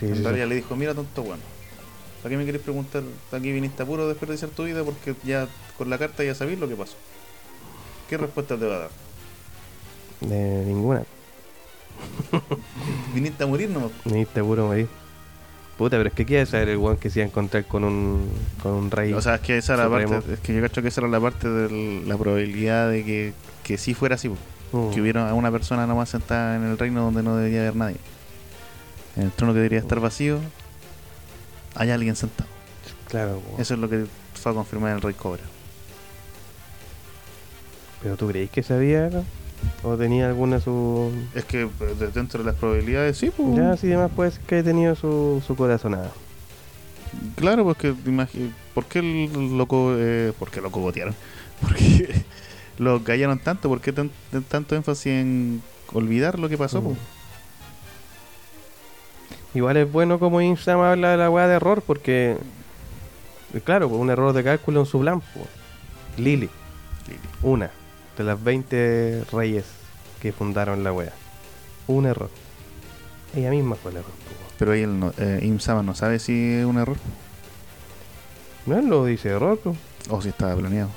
[0.00, 0.22] Sí, En sí.
[0.22, 1.42] realidad le dijo, mira tonto bueno.
[2.22, 3.02] ¿Para qué me querés preguntar?
[3.32, 5.46] Aquí viniste a puro desperdiciar tu vida porque ya
[5.78, 6.94] con la carta ya sabéis lo que pasó.
[8.08, 8.90] ¿Qué respuesta te va a dar?
[10.20, 11.04] De ninguna.
[13.14, 13.92] Viniste a morir nomás.
[14.04, 14.88] Ni seguro morir.
[15.76, 18.30] Puta, pero es que quiere saber el weón que se iba a encontrar con un,
[18.62, 19.12] con un rey.
[19.12, 21.08] O sea, es que esa era la parte, es que yo cacho que esa era
[21.08, 24.30] la parte de la probabilidad de que, que sí fuera así.
[24.72, 24.90] Mm.
[24.90, 27.96] que hubiera una persona nomás sentada en el reino donde no debería haber nadie.
[29.16, 30.38] En el trono que debería estar vacío,
[31.74, 32.48] hay alguien sentado.
[33.08, 33.40] Claro.
[33.58, 35.42] Eso es lo que fue a confirmar el rey Cobra.
[38.02, 39.24] pero tú creéis que sabía no?
[39.82, 41.10] O tenía alguna su.
[41.34, 43.56] Es que pues, de- dentro de las probabilidades, sí, pues.
[43.56, 46.10] Ya, sí, demás puede ser que haya tenido su, su corazonada.
[47.36, 51.14] Claro, porque imagi- ¿por qué el loco, eh, por qué lo cogotearon?
[51.60, 52.22] Porque
[52.78, 54.10] lo callaron tanto, ¿por qué tan-
[54.48, 55.62] tanto énfasis en
[55.94, 56.80] olvidar lo que pasó?
[56.82, 56.84] Mm.
[56.84, 56.96] po?
[59.54, 62.36] Igual es bueno como Insam habla de la weá de error porque.
[63.54, 65.20] eh, Claro, pues un error de cálculo en su plan.
[65.20, 65.40] po.
[66.18, 66.50] Lily,
[67.42, 67.70] una
[68.16, 69.64] de las 20 reyes
[70.20, 71.12] que fundaron la weá.
[71.86, 72.30] Un error.
[73.34, 74.12] Ella misma fue el error.
[74.58, 76.96] Pero ahí él no, eh, Im Sama no sabe si es un error
[78.64, 79.60] No él lo dice error,
[80.08, 80.88] o si estaba planeado.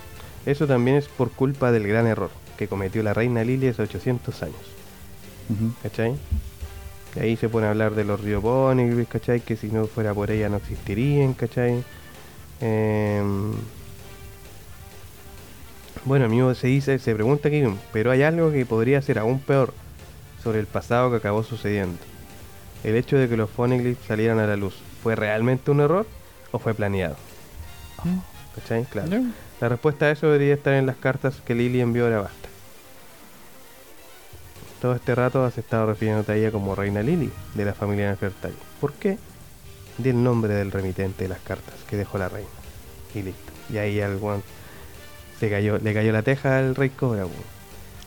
[0.46, 2.32] Eso también es por culpa del gran error.
[2.58, 4.56] que cometió la reina Lili hace 800 años.
[5.50, 5.74] Ujú.
[5.82, 6.16] ¿Cachai?
[7.16, 9.40] Y ahí se pone a hablar de los riopónicos, ¿cachai?
[9.40, 11.84] Que si no fuera por ella no existirían, ¿cachai?
[12.60, 13.54] Em,
[16.10, 19.76] bueno, amigo, se dice, se pregunta aquí, pero hay algo que podría ser aún peor
[20.43, 22.00] sobre el pasado que acabó sucediendo.
[22.84, 26.08] El hecho de que los phoneglyphs salieran a la luz, ¿fue realmente un error
[26.52, 27.15] o fue planeado?
[28.56, 28.86] ¿Cachai?
[28.86, 29.22] Claro.
[29.62, 32.50] La respuesta a eso debería estar en las cartas que Lily envió a Basta.
[34.82, 38.56] Todo este rato has estado refiriéndote a ella como Reina Lily, de la familia Nefertari.
[38.82, 39.19] ¿Por qué?
[40.00, 42.50] Di el nombre del remitente de las cartas que dejó la reina.
[43.13, 43.52] Y listo.
[43.72, 44.17] Y ahí al
[45.39, 47.25] se cayó, le cayó la teja al rey Cobra.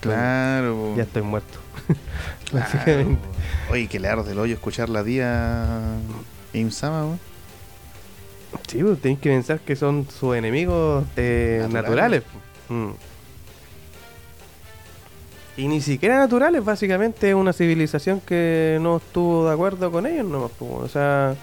[0.01, 0.75] Claro.
[0.75, 0.95] po.
[0.97, 1.59] Ya estoy muerto.
[2.51, 3.23] Claro, Básicamente.
[3.71, 5.81] Oye, que le arde el hoyo escuchar la día
[6.53, 7.21] Imsama, weón.
[8.69, 12.23] Sí, pues tenéis que pensar que son sus enemigos eh, Naturales.
[12.23, 12.23] naturales.
[12.69, 12.91] Mm.
[15.57, 20.27] Y ni siquiera naturales, básicamente es una civilización que no estuvo de acuerdo con ellos
[20.27, 20.51] nomás.
[20.59, 21.35] pues, O sea,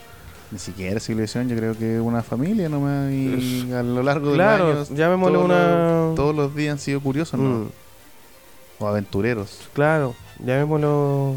[0.52, 4.74] Ni siquiera civilización, yo creo que una familia nomás y a lo largo de claro,
[4.74, 5.68] los años llamémosle todos una...
[6.08, 7.50] los- todos los días han sido curiosos, ¿no?
[7.50, 7.70] Mm,
[8.80, 9.70] O aventureros.
[9.74, 11.36] claro, llamémoslo...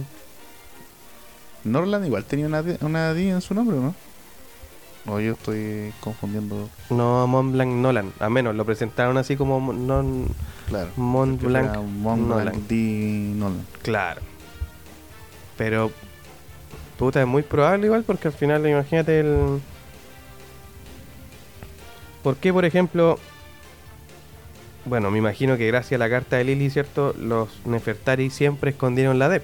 [1.64, 3.94] Norland igual tenía una, D- una D en su nombre, ¿no?
[5.06, 6.68] O yo estoy confundiendo.
[6.90, 10.26] No, Mont Blanc Nolan, a menos lo presentaron así como non,
[10.68, 10.90] Claro.
[10.96, 12.66] Mont Blanc Mont Nolan.
[12.68, 13.32] D.
[13.36, 13.66] Nolan.
[13.82, 14.20] Claro.
[15.56, 15.90] Pero,
[16.98, 19.60] puta, es muy probable igual porque al final, imagínate el...
[22.22, 23.18] ¿Por qué, por ejemplo...
[24.84, 27.14] Bueno, me imagino que gracias a la carta de Lily, ¿cierto?
[27.18, 29.42] Los Nefertari siempre escondieron la D.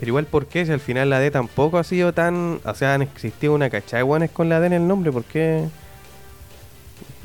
[0.00, 0.66] Pero igual, ¿por qué?
[0.66, 2.60] Si al final la D tampoco ha sido tan...
[2.64, 5.24] O sea, han existido una cachada de guanes con la D en el nombre, ¿por
[5.24, 5.68] qué?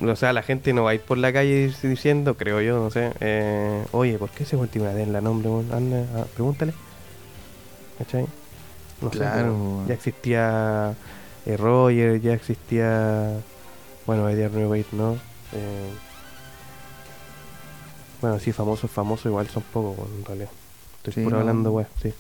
[0.01, 2.77] O sea, la gente no va a ir por la calle dic- diciendo, creo yo,
[2.79, 5.49] no sé, eh, oye, ¿por qué se tiene una D en la nombre?
[5.75, 6.73] Anda, ah, pregúntale.
[7.97, 8.27] ¿Cachai?
[9.01, 10.93] No Claro, ya existía
[11.45, 13.39] eh, Roger, ya existía...
[14.05, 15.13] Bueno, Eddie Wade, ¿no?
[15.53, 15.89] Eh,
[18.21, 20.49] bueno, sí, famosos, famosos igual son pocos, en realidad.
[20.97, 21.41] Estoy Sí, puro no.
[21.41, 22.13] hablando, weón, sí.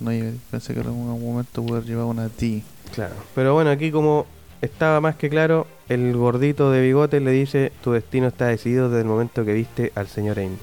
[0.00, 2.62] No, yo pensé que en algún momento poder llevar una D.
[2.94, 3.14] Claro.
[3.34, 4.26] Pero bueno, aquí como
[4.60, 9.02] estaba más que claro, el gordito de bigote le dice, tu destino está decidido desde
[9.02, 10.56] el momento que viste al señor Amy.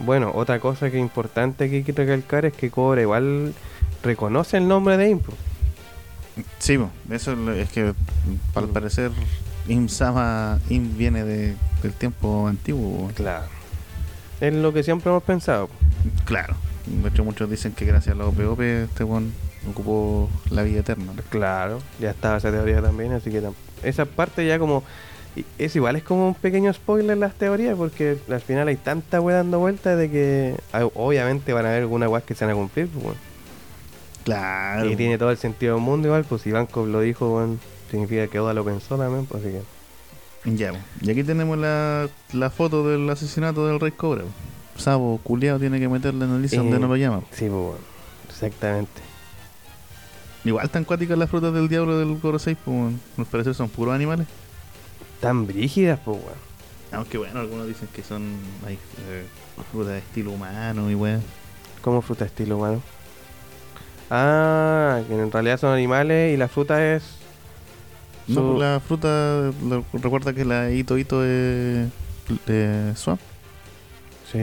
[0.00, 3.54] Bueno, otra cosa que es importante que hay que recalcar es que Cobra igual
[4.02, 5.20] reconoce el nombre de Amy.
[6.58, 6.78] Sí,
[7.10, 7.94] eso es que
[8.54, 8.72] al Mm.
[8.72, 9.10] parecer
[9.68, 13.10] Imsama Im viene de, del tiempo antiguo.
[13.14, 13.46] Claro.
[14.40, 15.70] Es lo que siempre hemos pensado.
[16.24, 16.54] Claro.
[16.86, 19.28] De hecho, muchos dicen que gracias a los OPOP este one
[19.70, 21.12] ocupó la vida eterna.
[21.30, 21.80] Claro.
[22.00, 23.42] Ya estaba esa teoría también, así que
[23.82, 24.82] esa parte ya como...
[25.58, 29.38] Es igual, es como un pequeño spoiler las teorías, porque al final hay tanta wea
[29.38, 32.56] dando vueltas de que ah, obviamente van a haber algunas weas que se van a
[32.56, 32.86] cumplir.
[32.88, 33.16] pues.
[34.22, 34.88] Claro.
[34.88, 37.58] Y tiene todo el sentido del mundo igual, pues si Banco lo dijo, bueno,
[37.90, 40.54] significa que Oda lo pensó también, pues así que...
[40.56, 40.78] Ya, po.
[41.00, 44.22] y aquí tenemos la, la foto del asesinato del Rey Cobra.
[44.22, 44.80] po.
[44.80, 47.22] Sabo, culiao, tiene que meterle en el lista donde Eh, no lo llaman.
[47.32, 47.78] Sí, pues bueno,
[48.28, 49.00] exactamente.
[50.44, 53.94] Igual tan cuáticas las frutas del diablo del Coro 6, pues, nos parece son puros
[53.94, 54.26] animales.
[55.20, 56.38] Tan brígidas, pues weón.
[56.92, 58.22] Aunque bueno, algunos dicen que son
[58.66, 58.74] hay,
[59.08, 59.24] eh,
[59.72, 61.22] frutas de estilo humano y weón.
[61.82, 62.82] Como fruta estilo humano.
[64.10, 67.02] Ah, que en realidad son animales y la fruta es...
[68.26, 69.50] No, su- pues la fruta,
[69.92, 71.88] recuerda que la Ito Ito es
[72.46, 73.20] de Swamp,
[74.32, 74.38] Sí.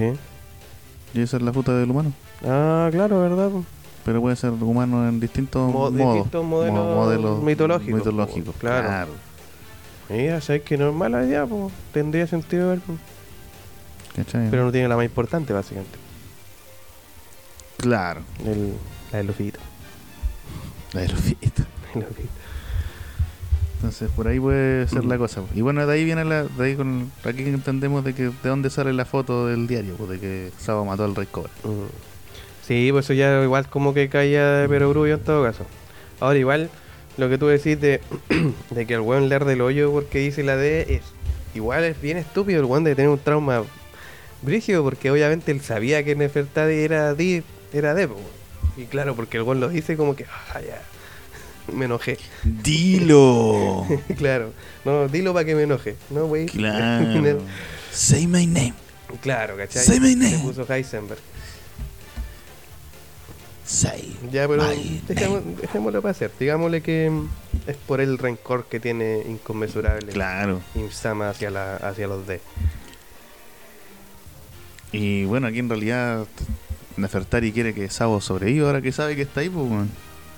[1.13, 2.11] y esa es la fruta del humano.
[2.45, 3.49] Ah, claro, ¿verdad?
[4.05, 5.95] Pero puede ser humano en distintos Mo- modos.
[6.15, 8.87] distintos modelos mo- modelos mitológicos, mitológicos, claro.
[8.87, 9.11] claro.
[10.09, 11.71] Mira, sabes que no es mala idea, pues.
[11.93, 12.79] Tendría sentido ver.
[14.49, 15.97] Pero no tiene la más importante, básicamente.
[17.77, 18.21] claro.
[18.45, 18.73] El,
[19.11, 19.59] la de Lufito.
[20.93, 21.65] La de fitos.
[21.95, 22.29] El Lufito.
[23.75, 25.09] Entonces por ahí puede ser Mm.
[25.09, 25.41] la cosa.
[25.55, 28.69] Y bueno, de ahí viene la, de ahí con aquí entendemos de que de dónde
[28.69, 31.49] sale la foto del diario, pues, de que Sabo mató al rey Cobra.
[31.63, 32.10] Mm.
[32.71, 35.65] Sí, pues eso ya igual como que caía de perogrullo en todo caso.
[36.21, 36.69] Ahora igual,
[37.17, 37.99] lo que tú decís de,
[38.69, 41.01] de que el weón leer del hoyo porque dice la D es
[41.53, 43.65] igual es bien estúpido el weón de tener un trauma
[44.41, 48.07] brígido porque obviamente él sabía que Nefertari era D, era D.
[48.77, 50.81] Y claro, porque el weón lo dice como que, ah, ya,
[51.75, 52.19] me enojé.
[52.45, 53.85] Dilo.
[54.17, 54.53] claro,
[54.85, 56.45] no, dilo para que me enoje, ¿no, wey?
[56.45, 57.41] claro.
[57.91, 58.75] Say my name.
[59.21, 59.83] claro, ¿cachai?
[59.83, 60.37] Say my Le name.
[60.41, 61.19] puso Heisenberg.
[63.71, 64.17] Say.
[64.31, 64.65] Ya, pero
[65.07, 66.31] dejémoslo, dejémoslo para hacer.
[66.37, 67.09] Digámosle que,
[67.67, 70.59] es por el rencor que tiene inconmensurable Claro.
[70.75, 72.41] Insama hacia, la, hacia los D.
[74.91, 76.25] Y bueno, aquí en realidad
[76.97, 79.67] Nefertari quiere que Sabo sobreviva ahora que sabe que está ahí, pues.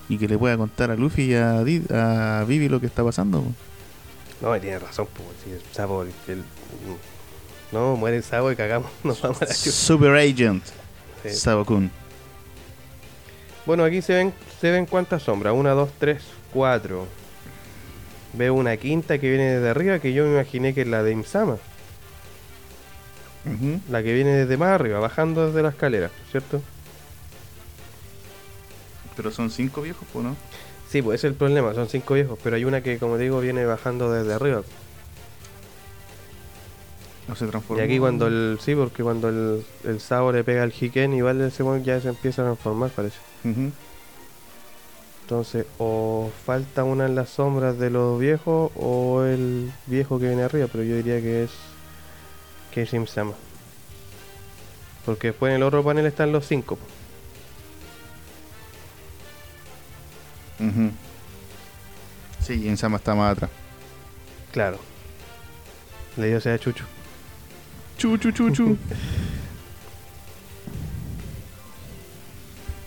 [0.09, 3.03] Y que le pueda contar a Luffy y a, Di- a Vivi lo que está
[3.03, 3.41] pasando.
[3.41, 3.55] pues.
[4.41, 6.43] No, y tiene razón, pues, si el sapo, el, el-
[7.71, 9.53] no, muere el sapo y cagamos, nos vamos a la.
[9.53, 10.63] Super Agent,
[11.23, 11.29] Sí.
[11.31, 11.89] Sabo-kun.
[13.65, 17.07] Bueno, aquí se ven, se ven cuántas sombras, una, dos, tres, cuatro.
[18.33, 21.11] Veo una quinta que viene desde arriba, que yo me imaginé que es la de
[21.11, 21.57] Imsama,
[23.89, 26.61] la que viene desde más arriba, bajando desde la escalera, ¿cierto?
[29.15, 30.35] Pero son cinco viejos, ¿no?
[30.89, 33.39] Sí, pues ese es el problema, son cinco viejos, pero hay una que, como digo,
[33.39, 34.63] viene bajando desde arriba.
[37.27, 37.81] No se transformó.
[37.81, 38.59] Y aquí cuando el...
[38.61, 42.09] Sí, porque cuando el, el Sabo le pega al Hiken, igual ese weón ya se
[42.09, 43.17] empieza a transformar, parece.
[45.21, 50.43] Entonces, o falta una en las sombras de los viejos o el viejo que viene
[50.43, 51.51] arriba, pero yo diría que es
[52.71, 53.33] que es Imsama.
[55.05, 56.75] Porque después en el otro panel están los cinco.
[56.75, 56.85] po.
[60.63, 60.91] Ujú.
[62.41, 63.49] Sí, Insama está más atrás.
[64.51, 64.77] Claro.
[66.17, 66.85] Le dio sea chucho.
[67.97, 68.77] Chu, chu, chu, chu.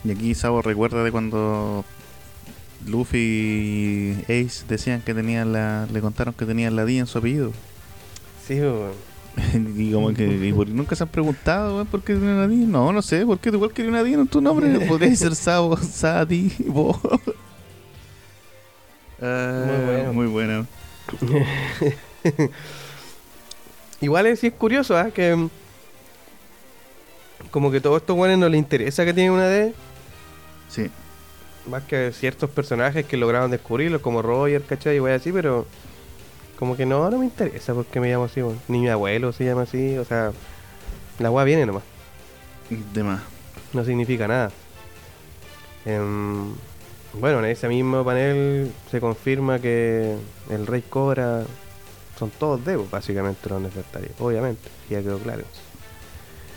[0.05, 1.85] y aquí Sabo recuerda de cuando
[2.87, 5.87] Luffy y Ace decían que tenían la.
[5.93, 7.53] le contaron que tenían la D en su apellido.
[8.47, 8.93] Sí, weón.
[9.77, 12.55] y como que y por- nunca se han preguntado weón, por qué tiene una D.
[12.57, 14.79] No, no sé, ¿por qué igual quería una D en tu nombre?
[14.89, 17.01] Podría ser Sabo, Sadi, Bo.
[19.21, 20.13] Ah, bueno.
[20.13, 20.67] Muy bueno.
[24.01, 25.11] Igual es, sí es curioso, ¿ah?
[25.11, 25.49] Que mm,
[27.51, 29.73] como que todos estos weones no les interesa que tienen una D,
[30.69, 30.91] Sí.
[31.71, 34.97] más que ciertos personajes que lograron descubrirlos, como Roger, ¿cachai?
[34.97, 35.67] Y wey así, pero
[36.59, 38.61] como que no, no me interesa porque me llamo así, weón.
[38.69, 40.33] Ni mi abuelo se llama así, o sea,
[41.19, 41.83] la weá viene nomás,
[42.93, 43.21] De más.
[43.73, 44.51] no significa nada.
[45.85, 46.53] Em,
[47.15, 50.17] bueno, en ese mismo panel se confirma que
[50.51, 51.45] el Rey Cobra
[52.19, 55.45] son todos devos, básicamente los Nefertari, obviamente, ya quedó claro.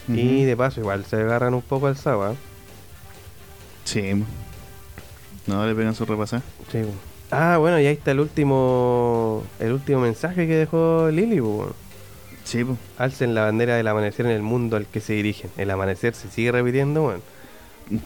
[0.08, 2.34] Y de paso, igual se agarran un poco al Sawa.
[3.84, 4.24] Sí.
[5.46, 6.42] No, le pegan su repasada.
[6.72, 6.82] Sí.
[6.82, 6.92] po.
[7.32, 11.74] Ah, bueno, y ahí está el último el último mensaje que dejó po, weón.
[12.44, 12.80] Sí, pues.
[12.98, 15.52] Alcen la bandera del amanecer en el mundo al que se dirigen.
[15.58, 17.22] El amanecer se sigue repitiendo, weón.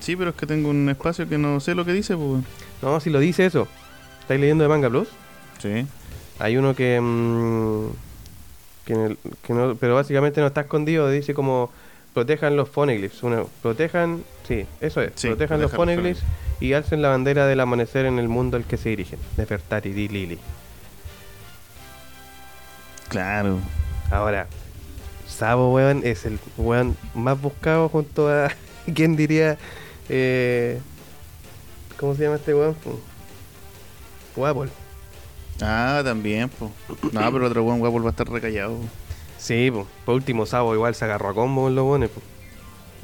[0.02, 2.44] Sí, pero es que tengo un espacio que no sé lo que dice, pues.
[2.82, 3.68] No, si lo dice eso.
[4.20, 5.08] ¿Estáis leyendo de Manga Plus?
[5.60, 5.86] Sí.
[6.44, 7.00] Hay uno que.
[7.02, 7.88] mm,
[8.86, 11.10] que, en el- que no, pero básicamente no está escondido.
[11.10, 11.72] Dice como.
[12.14, 13.24] Protejan los phoneglyphs.
[13.24, 14.24] Uno, protejan.
[14.48, 15.14] Sí, eso es.
[15.16, 16.24] Sí, protejan los protejan los phoneglyphs
[16.60, 19.18] y alcen la bandera del amanecer en el mundo al que se dirigen.
[19.38, 20.38] Nefertari, di Lili.
[23.10, 23.60] Claro.
[24.12, 24.48] Ahora,
[25.28, 28.50] Sabo, weón, es el weón más buscado junto a.
[28.94, 29.58] ¿Quién diría?
[30.10, 30.80] Eh,
[31.98, 32.76] ¿Cómo se llama este weón?
[34.36, 34.70] Guapol.
[35.62, 36.72] Ah, también, pues.
[37.14, 38.76] No, pero otro buen guapo va a estar recallado.
[38.76, 38.84] po.
[39.38, 39.86] Sí, pues.
[40.06, 42.10] Por último, Sabo igual se agarró a combo en los buenos.
[42.10, 42.22] po.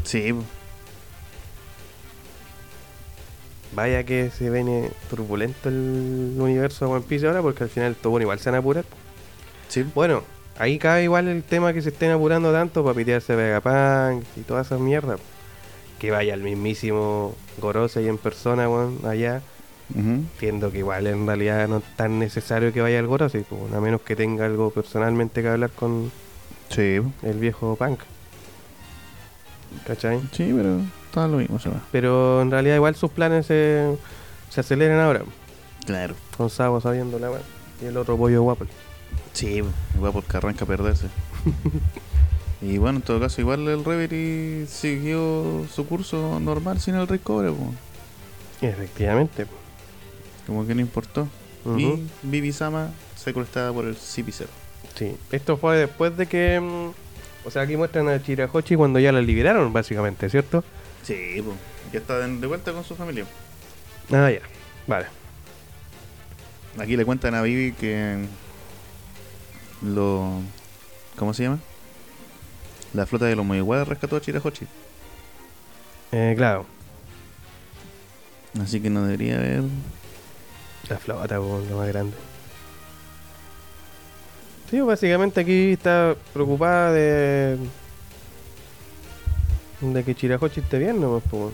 [0.03, 0.45] Sí, pues.
[3.73, 8.09] Vaya que se viene turbulento el universo de One Piece ahora, porque al final estos
[8.09, 8.83] buenos igual se van a apurar.
[8.83, 8.95] po.
[9.67, 9.83] Sí.
[9.93, 10.23] Bueno,
[10.57, 14.61] ahí cabe igual el tema que se estén apurando tanto para pitearse Vegapunk y toda
[14.63, 15.17] esa mierda.
[15.17, 15.23] po.
[15.99, 19.41] Que vaya el mismísimo Gorose ahí en persona, weón, allá.
[19.95, 23.79] Entiendo que igual en realidad no es tan necesario que vaya el Gorose, po, a
[23.81, 26.11] menos que tenga algo personalmente que hablar con
[26.69, 27.99] Sí, el viejo Punk.
[29.85, 30.19] ¿Cachai?
[30.31, 30.79] sí, pero
[31.13, 31.81] todo lo mismo se va.
[31.91, 33.95] Pero en realidad igual sus planes se,
[34.49, 35.21] se aceleran ahora,
[35.85, 36.15] Claro.
[36.37, 37.41] con Sabo sabiendo la weá.
[37.81, 38.65] Y el otro pollo guapo.
[39.33, 39.63] Sí,
[39.95, 41.07] guapo que arranca a perderse.
[42.61, 47.19] y bueno, en todo caso, igual el Reverie siguió su curso normal sin el Rey
[47.19, 47.73] Cobre, po.
[48.61, 49.45] Efectivamente.
[49.45, 49.53] po.
[50.49, 51.27] Como que no importó.
[51.77, 54.47] Y Bibi Sama secuestrada por el CP0.
[54.95, 55.15] Sí.
[55.31, 56.59] Esto fue después de que.
[56.59, 60.63] mm, O sea, aquí muestran a Chirahochi cuando ya la liberaron, básicamente, ¿cierto?
[61.03, 61.55] Sí, pues.
[61.93, 63.25] Ya está de vuelta con su familia.
[64.11, 64.41] Ah, ya.
[64.87, 65.05] Vale.
[66.79, 68.25] Aquí le cuentan a Vivi que
[69.83, 70.41] lo
[71.15, 71.59] ¿cómo se llama?
[72.93, 74.65] La flota de los Mugiwara rescató a Chirahochi.
[76.11, 76.65] Eh, claro.
[78.61, 79.63] Así que no debería haber
[80.87, 82.15] La flota, lo más grande.
[84.69, 87.57] Sí, básicamente aquí está preocupada de.
[89.81, 91.51] de que Chirahochi esté bien, nomás, po.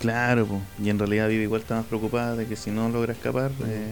[0.00, 0.60] Claro, po.
[0.82, 3.86] y en realidad Vivi igual está más preocupada de que si no logra escapar, eh,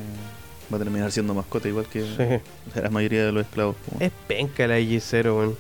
[0.73, 2.81] va a terminar siendo mascota igual que Sí.
[2.81, 3.77] la mayoría de los esclavos.
[3.87, 3.97] po.
[4.05, 5.57] Es penca la IG0, weón.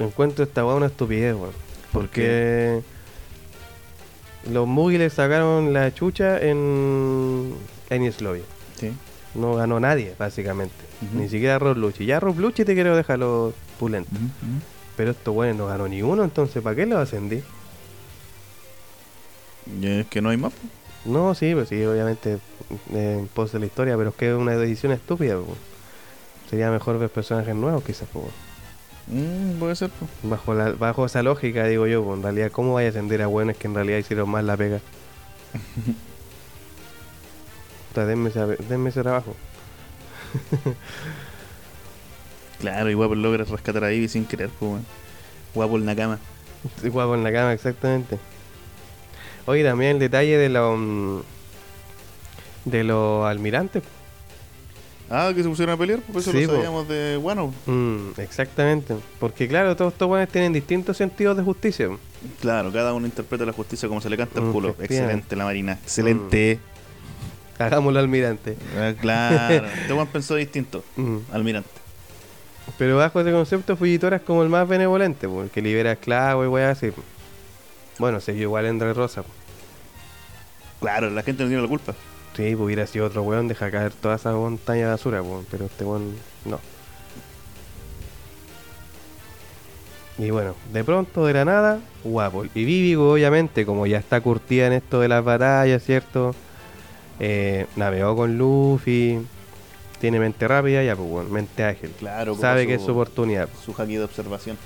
[0.00, 1.52] Encuentro esta weá una estupidez, weón.
[1.92, 2.82] ¿Por Porque
[4.50, 7.54] los Mugiles sacaron la chucha en
[7.90, 8.44] en Eslovia.
[8.78, 8.92] Sí.
[9.34, 10.74] No ganó nadie, básicamente.
[11.12, 12.06] Ni siquiera Rob Lucci.
[12.06, 14.10] Ya Rob Lucci te quiero dejarlo pulento.
[14.12, 14.62] Ujú.
[14.96, 17.42] Pero estos weones no ganó ni uno, entonces ¿para qué lo ascendí?
[19.80, 20.52] Y es que no hay más.
[20.52, 21.10] po.
[21.10, 22.38] No, sí, pues sí, obviamente
[22.92, 25.36] eh, en pos de la historia, pero es que es una decisión estúpida.
[25.36, 25.56] po.
[26.48, 28.08] Sería mejor ver personajes nuevos quizás.
[28.08, 28.28] po.
[29.06, 29.90] Mm, puede ser.
[29.90, 30.06] po.
[30.22, 33.26] Bajo, la, bajo esa lógica, digo yo, pues, en realidad, ¿cómo vaya a ascender a
[33.26, 34.80] buenos que en realidad hicieron más la pega?
[37.90, 39.34] O sea, denme, esa- denme ese trabajo.
[42.60, 44.48] Claro, y Guapo logra rescatar a Ivy sin querer.
[44.60, 44.86] Weón.
[45.54, 46.18] Guapo en la cama.
[46.82, 48.18] Guapo en la cama, exactamente.
[49.46, 51.18] Oye, también el detalle de los mm,
[52.64, 53.82] de los almirantes.
[55.10, 56.54] Ah, que se pusieron a pelear, pues eso Sí, lo po.
[56.56, 57.52] sabíamos de bueno.
[57.66, 58.94] Mm, exactamente.
[59.20, 61.88] Porque claro, todos estos buenos tienen distintos sentidos de justicia.
[62.40, 64.76] Claro, cada uno interpreta la justicia como se le canta el Mm, culo.
[64.80, 66.58] Excelente la Marina, excelente.
[67.58, 68.56] Hagámoslo almirante.
[68.78, 70.82] Ah, claro, este weón pensó distinto.
[70.96, 71.18] Mm.
[71.32, 71.68] Almirante.
[72.78, 76.46] Pero bajo ese concepto, Fujitora es como el más benevolente, po, el que libera esclavos
[76.46, 76.90] y weas así.
[77.98, 79.22] Bueno, se vio igual Andre Rosa.
[79.22, 79.28] po.
[80.80, 81.94] Claro, la gente no tiene la culpa.
[82.36, 85.66] Sí, pues hubiera sido otro weón, deja caer toda esa montaña de basura, po, pero
[85.66, 86.14] este weón
[86.44, 86.58] no.
[90.18, 92.44] Y bueno, de pronto de la nada, guapo.
[92.44, 96.34] Y Vivigo, obviamente, como ya está curtida en esto de las batallas, ¿cierto?
[97.20, 99.20] Eh, navegó con Luffy,
[100.00, 101.90] tiene mente rápida, ya pues bueno, mente ágil.
[101.98, 104.56] Claro, Sabe como que es su oportunidad, po, Su haki de observación.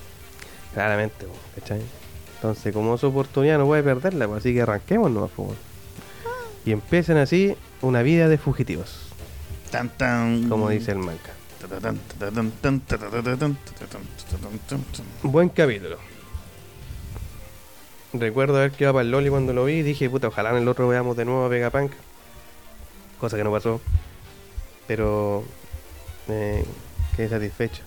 [0.74, 1.80] claramente, po, ¿cachai?
[2.36, 5.56] Entonces, como es su oportunidad, no puede perderla, pues, así que arranquemos nomás, weón.
[6.68, 9.08] Y empiezan así una vida de fugitivos,
[9.70, 10.50] Tan tan.
[10.50, 11.32] como dice el manga.
[15.22, 15.96] Buen capítulo.
[18.12, 20.68] Recuerdo haber quedado para el Loli cuando lo vi y dije, puta, ojalá en el
[20.68, 21.90] otro veamos de nuevo a Vegapunk.
[23.18, 23.80] Cosa que no pasó.
[24.86, 25.44] Pero
[26.28, 26.66] eh,
[27.16, 27.82] quedé satisfecho.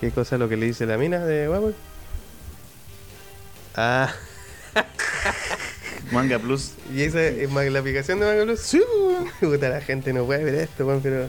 [0.00, 1.70] ¿Qué cosa es lo que le dice la mina de Guapo?
[3.76, 4.12] Ah,
[6.14, 6.72] Manga Plus.
[6.94, 8.60] y esa es la aplicación de Manga Plus.
[8.60, 8.80] Sí,
[9.40, 9.60] weón.
[9.60, 11.26] La gente no puede ver esto, weón, pero.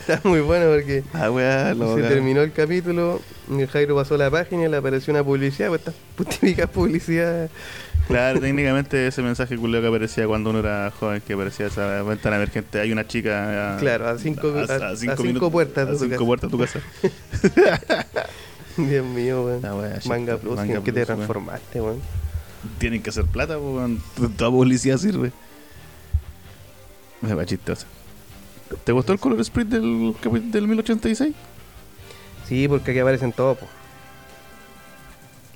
[0.00, 3.20] Está muy bueno porque Ah, weá, se terminó el capítulo,
[3.50, 5.92] el Jairo pasó la página y le apareció una publicidad, pues esta
[6.40, 7.50] típica publicidad.
[8.06, 12.36] Claro, técnicamente ese mensaje culeo que aparecía cuando uno era joven, que aparecía esa ventana
[12.36, 12.80] emergente.
[12.80, 13.74] Hay una chica.
[13.76, 14.62] a- Claro, a cinco- a-
[14.92, 16.80] a cinco minutos- puertas a cinco puertas de tu casa.
[18.88, 19.62] Dios mío, weón.
[19.62, 22.00] La wea, shit, Manga Plus, Manga ¿en qué te transformaste, weón?
[22.78, 24.00] Tienen que hacer plata, weón.
[24.36, 25.32] Toda publicidad sirve.
[27.20, 27.86] Me va chistoso.
[28.84, 30.14] ¿Te gustó el color sprint del,
[30.52, 31.34] del 1086?
[32.46, 33.66] Sí, porque aquí aparecen todos, po.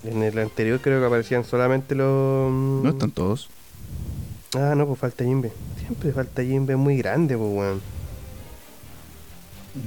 [0.04, 2.50] En el anterior creo que aparecían solamente los.
[2.50, 3.48] No están todos.
[4.54, 5.52] Ah, no, pues falta Jimbe.
[5.78, 7.80] Siempre falta Jimbe muy grande, pues, weón.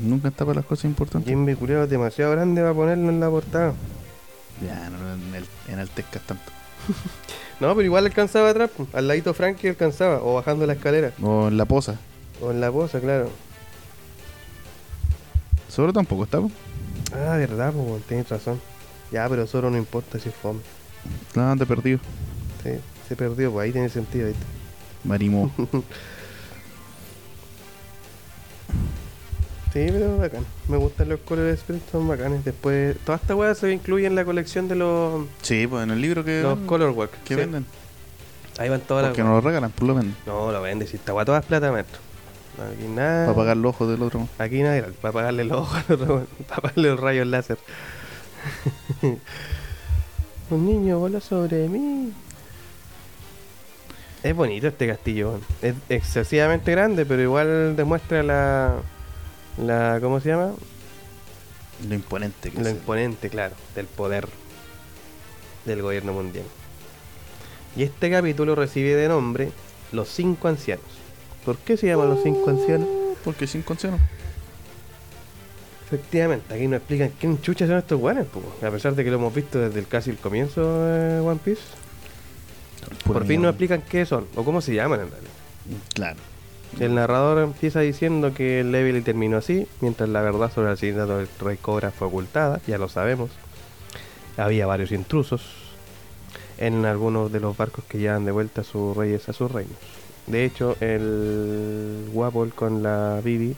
[0.02, 1.30] Nunca está para las cosas importantes.
[1.30, 3.74] Jimbe culiao es demasiado grande para ponerlo en la portada.
[4.66, 6.52] Ya, no, en el, en el Tesca tanto.
[7.58, 11.56] No, pero igual alcanzaba atrás, al ladito Frankie alcanzaba, o bajando la escalera, O en
[11.58, 11.96] la posa.
[12.42, 13.30] o en la posa, claro.
[15.70, 16.52] Solo tampoco está, po.
[17.14, 18.60] Ah, verdad, pues, tienes razón.
[19.12, 20.60] Ya, pero solo no importa si es fome.
[21.34, 22.00] No, te perdido.
[22.62, 22.72] Sí,
[23.08, 24.44] se perdió, pues ahí tiene sentido, ¿viste?
[25.06, 25.50] Marimo.
[29.76, 30.46] Sí, pero bacán.
[30.70, 31.60] Me gustan los colores
[31.92, 32.46] son bacanes.
[32.46, 36.00] Después, toda esta weá se incluye en la colección de los, sí, pues en el
[36.00, 37.12] libro que, los venden, color work.
[37.26, 37.36] que sí.
[37.36, 37.66] venden.
[38.58, 39.32] Ahí van todas las Porque weas.
[39.32, 40.16] no lo regalan, pues lo venden.
[40.26, 42.00] No, lo vende, si esta weá todas plata, maestro.
[42.74, 43.26] Aquí nada.
[43.26, 44.30] Para pagar los ojos del otro.
[44.40, 47.58] Aquí nada, para pagarle los ojos, al otro para pagarle los rayos láser.
[50.52, 52.14] Un niño voló sobre mí.
[54.24, 58.76] Es bonito este castillo, es excesivamente grande, pero igual demuestra la,
[59.58, 60.52] la ¿cómo se llama?
[61.88, 64.28] Lo imponente que Lo imponente, claro, del poder
[65.66, 66.46] del gobierno mundial.
[67.76, 69.52] Y este capítulo recibe de nombre
[69.92, 70.86] Los Cinco Ancianos.
[71.44, 72.88] ¿Por qué se llaman Los Cinco Ancianos?
[73.24, 73.98] Porque sin consejo.
[75.86, 78.26] Efectivamente, aquí nos explican quién chucha son estos guanes,
[78.62, 81.62] a pesar de que lo hemos visto desde el casi el comienzo de One Piece.
[83.06, 85.32] Por fin nos explican qué son, o cómo se llaman en realidad.
[85.94, 86.18] Claro.
[86.80, 91.30] El narrador empieza diciendo que el terminó así, mientras la verdad sobre el asesinato del
[91.40, 93.30] Rey Cobra fue ocultada, ya lo sabemos.
[94.38, 95.42] había varios intrusos
[96.58, 99.78] en algunos de los barcos que llevan de vuelta a sus reyes a sus reinos.
[100.28, 103.56] De hecho, el Wapol con la Bibi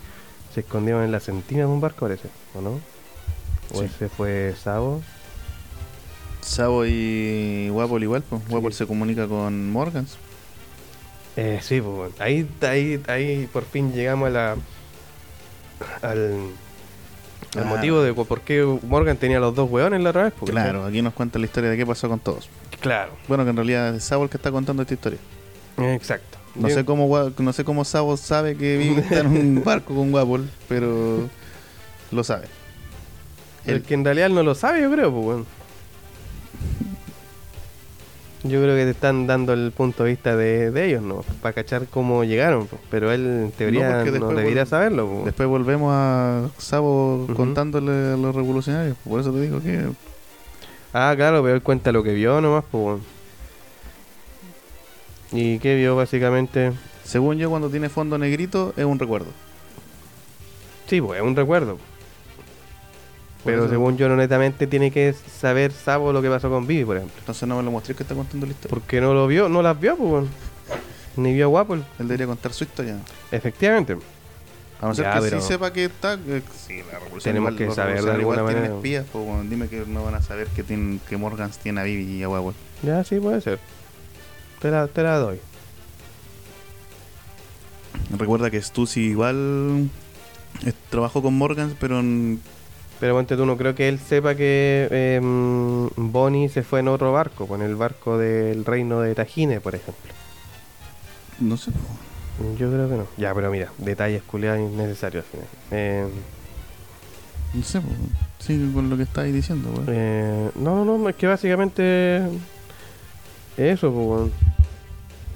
[0.53, 2.79] se escondieron en la centina de un barco, parece, ¿o no?
[3.73, 3.85] ¿O Sí.
[3.85, 5.01] ese fue Sabo?
[6.41, 8.41] Sabo y Wapol igual, pues.
[8.49, 8.79] Wapol Sí.
[8.79, 10.17] se comunica con Morgans.
[11.37, 12.13] Eh, sí, pues bueno.
[12.19, 14.51] ahí, ahí, ahí por fin llegamos a la,
[16.01, 16.49] al,
[17.55, 17.65] al Ah.
[17.65, 20.33] motivo de por qué Morgan tenía los dos hueones la otra vez.
[20.37, 22.49] porque- Claro, aquí nos cuenta la historia de qué pasó con todos.
[22.79, 25.19] Claro, Bueno, que en realidad es Sabo el que está contando esta historia.
[25.77, 26.37] exacto.
[26.55, 29.93] No Yo- sé cómo no sé cómo Sabo sabe que Vivi está en un barco
[29.95, 31.29] con Wapol, pero
[32.11, 32.47] lo sabe.
[33.65, 35.45] El que en realidad no lo sabe, yo creo, pues bueno.
[38.47, 41.23] Yo creo que te están dando el punto de vista de, de ellos, ¿no?
[41.41, 42.81] Para cachar cómo llegaron, pues.
[42.89, 45.07] pero él en teoría No, no, debería saberlo.
[45.07, 45.25] pues.
[45.25, 48.97] Después volvemos a Sabo contándole a los revolucionarios.
[49.07, 49.85] Por eso te digo que
[50.93, 52.99] Ah, claro, pero él cuenta lo que vio nomás, pues.
[55.31, 56.71] ¿Y qué vio básicamente?
[57.03, 59.27] Según yo, cuando tiene fondo negrito, es un recuerdo.
[60.87, 61.77] Sí, pues es un recuerdo.
[63.45, 66.83] Pero eso- según yo, no netamente tiene que saber Sabo lo que pasó con Vivi,
[66.85, 67.15] por ejemplo.
[67.19, 68.69] Entonces no me lo mostré que está contando la historia.
[68.69, 70.25] Porque no lo vio, no las vio, pues.
[71.15, 71.75] Ni vio a Guapo.
[71.75, 72.97] Él debería contar su historia.
[73.31, 73.97] Efectivamente.
[74.79, 76.13] A no ser Ya, que sí sepa que está.
[76.13, 78.75] eh, sí, la revolución Tenemos igual- que saber de alguna tienen manera.
[78.75, 81.83] espías, pues, bueno, dime que no van a saber que, tienen, que Morgans tiene a
[81.83, 82.53] Vivi y a Wawel.
[82.83, 83.59] Ya, sí, puede ser.
[84.61, 85.39] Te la, te la doy.
[88.15, 89.89] Recuerda que Stussy igual
[90.65, 92.39] eh, trabajó con Morgans, pero en-
[92.99, 97.11] Pero ponte tú, no creo que él sepa que em, Bonnie se fue en otro
[97.13, 100.13] barco, con el barco del reino de Tajine, por ejemplo.
[101.39, 101.71] no sé.
[102.57, 103.07] Yo creo que no.
[103.17, 105.47] Ya, pero mira, detalles culiados innecesarios al final.
[105.71, 106.09] Em,
[107.53, 107.95] No sé, pues,
[108.39, 109.87] sí, con lo que estáis diciendo, pues.
[109.91, 112.21] eh, no, no, no, es que básicamente
[113.57, 114.31] eso, pues, weón.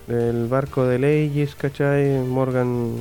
[0.07, 2.20] el barco de Legis, ¿cachai?
[2.20, 2.95] Morgan,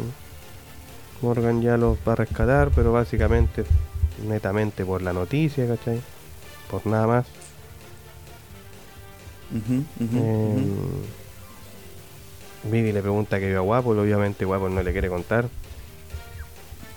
[1.23, 3.65] Morgan ya los va a rescatar, pero básicamente,
[4.27, 6.01] netamente por la noticia, ¿cachai?
[6.71, 7.27] Por nada más.
[9.53, 11.03] Eh, ujú.
[12.71, 15.49] Vivi le pregunta que vio a Guapo, obviamente Guapo no le quiere contar.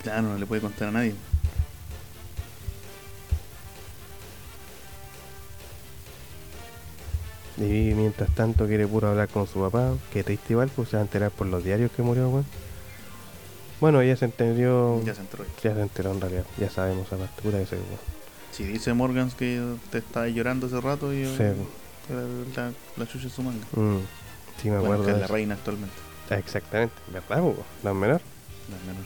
[0.02, 1.14] Claro, no le puede contar a nadie.
[7.56, 9.94] Y Vivi mientras tanto quiere puro hablar con su papá.
[10.12, 12.44] Que triste igual, pues se va a enterar por los diarios que murió, weón.
[12.44, 12.63] Bueno,
[13.82, 15.02] ella se entendió.
[15.04, 15.44] Ya se enteró.
[15.62, 16.44] Ya se enteró en realidad.
[16.58, 18.14] Ya sabemos aparte, puta que soy, weón.
[18.52, 19.60] Si dice Morgans que
[19.90, 23.66] te estaba llorando hace rato y Sí, la, la, la chucha su manga.
[23.72, 23.98] Mm,
[24.62, 25.04] sí, me Bueno, acuerdo.
[25.06, 25.94] que es la reina actualmente.
[26.30, 27.56] Exactamente, ¿verdad, weón?
[27.82, 28.20] La menor.
[28.70, 29.04] La menor.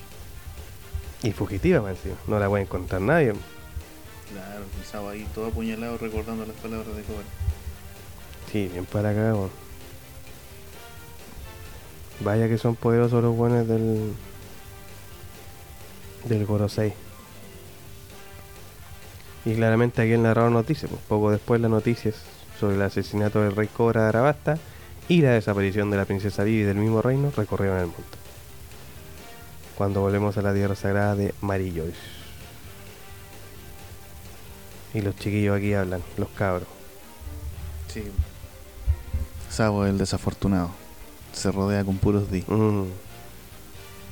[1.23, 2.15] Y fugitiva, más encima.
[2.27, 3.33] No la puede encontrar nadie.
[4.33, 7.25] Claro, estaba ahí todo apuñalado recordando las palabras de Cobra.
[8.53, 9.35] Sí, bien para acá.
[12.21, 14.13] Vaya que son poderosos los buenos del.
[16.25, 16.93] Del Gorosei.
[19.45, 22.17] Y claramente aquí el narrador noticia, pues, poco después las noticias
[22.59, 24.59] sobre el asesinato del rey Cobra de Arabasta
[25.09, 28.03] y la desaparición de la princesa Vivi del mismo reino recorrieron el mundo.
[29.77, 31.97] Cuando volvemos a la tierra sagrada de Mary Joyce.
[34.93, 36.69] Y los chiquillos aquí hablan, los cabros.
[37.93, 38.03] Sí.
[39.51, 40.71] Sabo el desafortunado.
[41.33, 42.45] Se rodea con puros D.
[42.49, 43.08] Mm.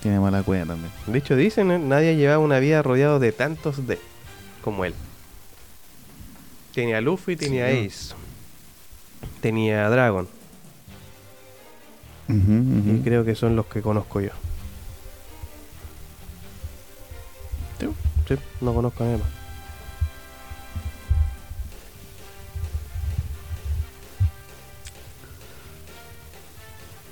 [0.07, 0.93] Tiene mala cueva también.
[1.09, 1.81] De hecho, dicen, ¿eh?
[1.81, 3.99] nadie llevaba una vida rodeado de tantos D
[4.63, 4.95] como él.
[6.73, 7.87] Tenía Luffy, tenía Sí.
[7.89, 8.15] Ace,
[9.41, 10.29] tenía Dragon,
[12.29, 14.31] y creo que son los que conozco yo.
[17.81, 17.89] Sí.
[18.29, 19.29] Sí, no conozco a nadie más.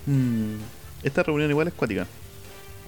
[0.07, 0.57] Mm,
[1.03, 2.07] Esta reunión igual es cuática.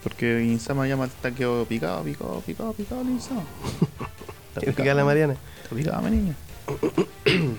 [0.06, 3.42] Porque Insama llama al taqueo picado, picado, picado, picado, el Insama.
[4.50, 5.34] Está ¿Quién picado, la Mariana?
[5.64, 6.36] Está picado, mi niña.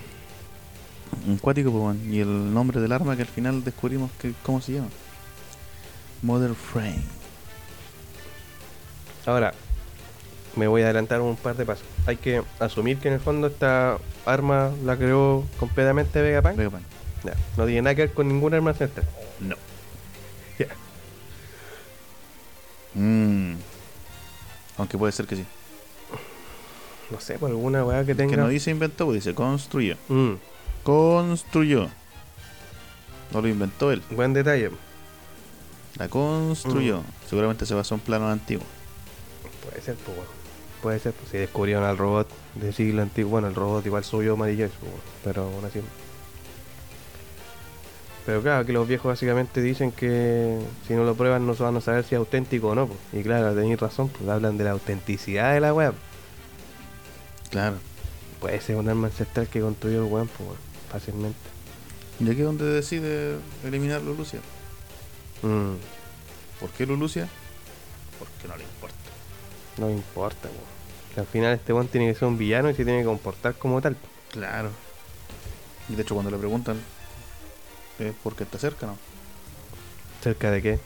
[1.26, 1.98] Un cuático, pues.
[2.06, 4.88] Y el nombre del arma que al final descubrimos que cómo se llama.
[6.22, 7.02] Mother Frame.
[9.26, 9.52] Ahora,
[10.56, 11.84] me voy a adelantar un par de pasos.
[12.06, 16.56] Hay que asumir que en el fondo esta arma la creó completamente Vegapunk.
[16.56, 16.82] Vegapunk.
[17.24, 19.06] Ya, no tiene nada que ver con ninguna arma ancestral.
[19.38, 19.56] No.
[22.94, 23.54] Mm.
[24.78, 25.44] Aunque puede ser que sí.
[27.10, 28.36] No sé, por alguna weá que Que tenga.
[28.36, 29.96] no dice inventó, pues dice construyó.
[30.08, 30.34] Mm,
[30.84, 31.88] Construyó.
[33.32, 34.02] No lo inventó él.
[34.10, 34.70] buen detalle.
[35.96, 37.00] La construyó.
[37.00, 37.04] Mm.
[37.28, 38.66] Seguramente se basó en planos antiguos.
[39.64, 40.16] Puede ser, pues.
[40.82, 44.04] Puede ser, pues si descubrieron al robot de siglo antiguo, bueno, el robot igual
[44.36, 44.92] Mary Joyce, pues,
[45.24, 45.80] pero aún así.
[48.28, 51.78] Pero claro, que los viejos básicamente dicen que si no lo prueban no se van
[51.78, 52.86] a saber si es auténtico o no.
[52.86, 52.98] pues.
[53.14, 55.94] Y claro, tenéis razón, pues hablan de la autenticidad de la web.
[57.48, 57.78] Claro.
[58.38, 60.50] Puede ser un arma ancestral que construyó el weón, pues,
[60.92, 61.38] fácilmente.
[62.20, 64.40] ¿Y aquí es donde decide eliminar Lulucia?
[65.40, 65.76] Mm,
[66.60, 67.26] ¿Por qué Lulucia?
[68.18, 68.96] Porque no le importa.
[69.78, 71.14] no me importa, weón.
[71.14, 73.54] Que al final este weón tiene que ser un villano y se tiene que comportar
[73.54, 73.96] como tal.
[74.32, 74.68] Claro.
[75.88, 76.76] Y de hecho cuando le preguntan
[77.98, 78.96] es porque está cerca, ¿no?
[80.22, 80.78] ¿Cerca de qué?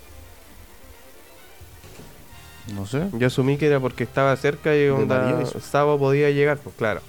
[2.74, 3.08] No sé.
[3.14, 7.00] Yo asumí que era porque estaba cerca y onda, Sabo podía llegar, pues claro.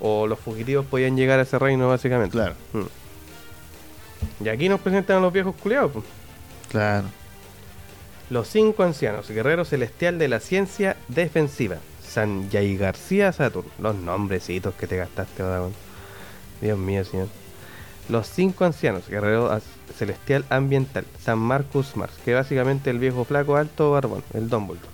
[0.00, 2.32] O los fugitivos podían llegar a ese reino, básicamente.
[2.32, 2.54] Claro.
[2.72, 4.44] Mm.
[4.44, 6.04] Y aquí nos presentan a los viejos culiados, pues.
[6.70, 7.06] Claro.
[8.28, 11.76] Los cinco ancianos, guerrero celestial de la ciencia defensiva.
[12.06, 13.68] Sanjay García Saturn.
[13.78, 15.42] Los nombrecitos que te gastaste.
[16.60, 17.28] Dios mío, señor.
[18.08, 19.60] Los cinco ancianos, guerrero
[19.96, 21.04] celestial ambiental.
[21.20, 24.88] San Marcus Mars, que básicamente el viejo flaco alto barbón, el Dumbledore.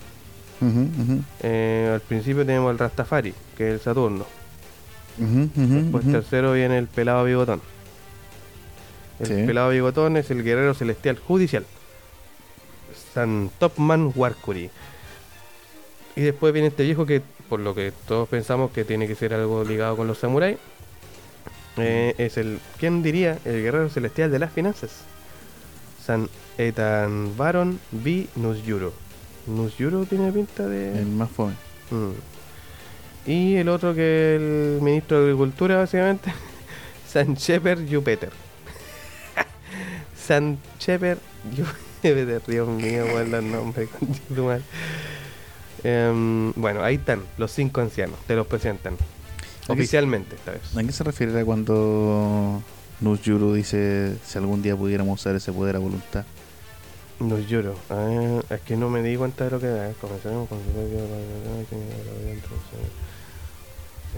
[1.42, 4.24] Eh, al principio tenemos el Rastafari, que es el Saturno.
[5.18, 7.60] Después tercero viene el pelado bigotón.
[9.20, 9.34] El Sí.
[9.46, 11.66] pelado bigotón es el guerrero celestial judicial.
[13.12, 14.70] San Topman Warkuri.
[16.16, 19.34] Y después viene este viejo que, por lo que todos pensamos que tiene que ser
[19.34, 20.58] algo ligado con los samuráis,
[21.76, 23.38] eh, es el, ¿quién diría?
[23.44, 24.90] El guerrero celestial de las finanzas.
[26.04, 28.26] San Etan Baron V.
[28.36, 28.92] Nusyuro.
[29.46, 30.98] Nusyuro tiene pinta de...
[30.98, 31.54] El más fome.
[31.90, 33.30] Mm.
[33.30, 36.32] Y el otro que el ministro de Agricultura, básicamente,
[37.08, 38.30] San Shepherd Jupiter.
[40.16, 41.18] San Shepherd
[41.56, 44.62] Jupiter, Dios mío, cuál es el nombre, concha tu madre.
[45.84, 48.96] Em, bueno, ahí están, los cinco ancianos, te los presentan.
[49.68, 50.62] Oficialmente, esta vez.
[50.76, 52.62] ¿A qué se refiere cuando
[53.00, 56.24] Nusjuru dice si algún día pudiéramos usar ese poder a voluntad?
[57.48, 57.76] Lloro.
[57.88, 59.92] Ah, es que no me di cuenta de lo que era.
[60.00, 60.64] Comenzaremos con Si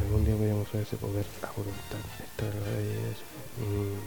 [0.01, 1.99] algún día podíamos usar ese poder a voluntad.
[2.25, 2.61] Esta es la.
[3.65, 3.99] Mm.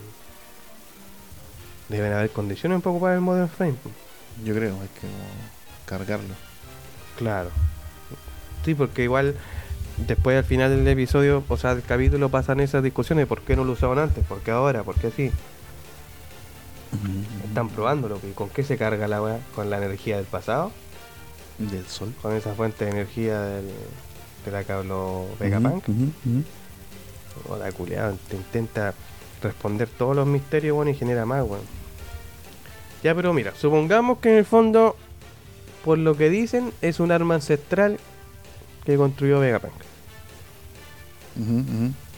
[1.90, 3.76] Deben haber condiciones un poco para el Modern Frame.
[3.84, 3.94] pues.
[4.44, 5.08] Yo creo, hay que
[5.86, 6.34] cargarlo.
[7.18, 7.52] Claro.
[8.66, 9.36] Sí, porque igual
[10.06, 13.28] después al final del episodio, o sea, del capítulo pasan esas discusiones.
[13.28, 14.24] ¿Por qué no lo usaban antes?
[14.26, 14.84] ¿Por qué ahora?
[14.84, 15.32] ¿Por qué así?
[17.46, 18.20] Están probándolo.
[18.30, 19.40] ¿Y con qué se carga la weá?
[19.56, 20.72] ¿Con la energía del pasado?
[21.58, 22.14] Del sol.
[22.22, 23.66] con esa fuente de energía del,
[24.46, 25.84] de la que habló Vegapunk.
[27.50, 28.94] O la culiada, te intenta
[29.42, 31.62] responder todos los misterios, bueno, y genera más, weón.
[33.04, 34.96] Ya, pero mira, supongamos que en el fondo,
[35.86, 38.00] por lo que dicen, es un arma ancestral
[38.86, 39.87] que construyó Vegapunk.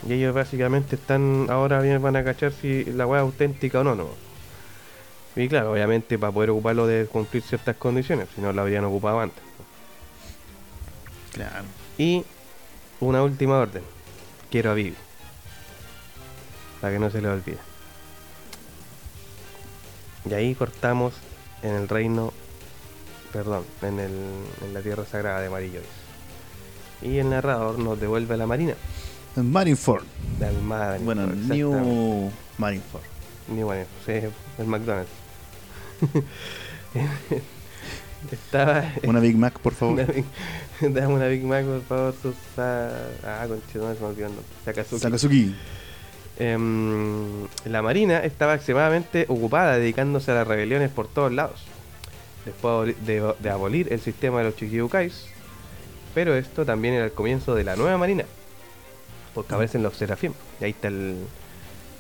[0.08, 3.84] Y ellos básicamente están, ahora bien van a cachar si la weá es auténtica o
[3.84, 4.08] no, no.
[5.36, 9.20] Y claro, obviamente para poder ocuparlo de cumplir ciertas condiciones, si no lo habrían ocupado
[9.20, 9.44] antes.
[11.34, 11.66] Claro.
[11.98, 12.24] Y
[13.00, 13.84] una última orden.
[14.50, 14.96] Quiero a Vivi.
[16.82, 17.58] Para que no se le olvide.
[20.30, 21.14] Y ahí cortamos
[21.62, 22.34] en el reino,
[23.32, 24.12] perdón, en, el,
[24.66, 25.86] en la tierra sagrada de Marillois.
[27.02, 28.74] Y el narrador nos devuelve a la marina.
[29.44, 30.04] Marineford.
[30.40, 30.98] De Almada.
[31.00, 31.28] Bueno.
[31.28, 33.04] New Marineford.
[33.50, 34.28] New Marineford, sí,
[34.60, 35.10] el McDonald's.
[38.32, 38.84] Estaba.
[39.04, 39.94] Una Big Mac, por favor.
[40.00, 40.26] Una Big-
[40.82, 42.90] Dame una Big Mac, por favor, Susa.
[43.24, 44.46] Ah, conchito, se me olvidó el nombre.
[44.66, 45.02] Sakazuki.
[45.02, 45.56] Sakazuki.
[46.38, 51.66] Em, la Marina estaba extremadamente ocupada dedicándose a las rebeliones por todos lados.
[52.46, 55.26] Después de, aboli- de abolir el sistema de los Chikyukais.
[56.16, 58.24] Pero esto también era el comienzo de la nueva Marina.
[59.34, 60.34] Porque aparecen los Serafim.
[60.60, 61.16] Y ahí está el.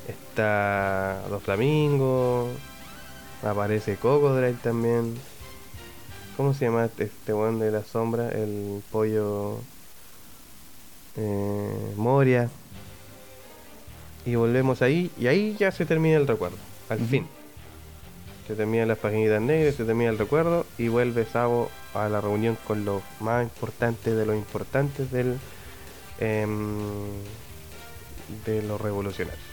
[0.07, 2.49] Está Dos Flamingos.
[3.43, 5.15] Aparece Cocodrile también.
[6.35, 8.29] ¿Cómo se llama este, este weón de la sombra?
[8.29, 9.57] El pollo.
[11.17, 12.49] eh, Moria.
[14.25, 16.57] Y volvemos ahí, y ahí ya se termina el recuerdo,
[16.89, 17.25] al fin.
[18.47, 22.57] Se terminan las paginitas negras, se termina el recuerdo, y vuelve Sabo a la reunión
[22.67, 25.37] con los más importantes de los importantes del
[26.19, 26.77] em,
[28.45, 29.43] de los revolucionarios.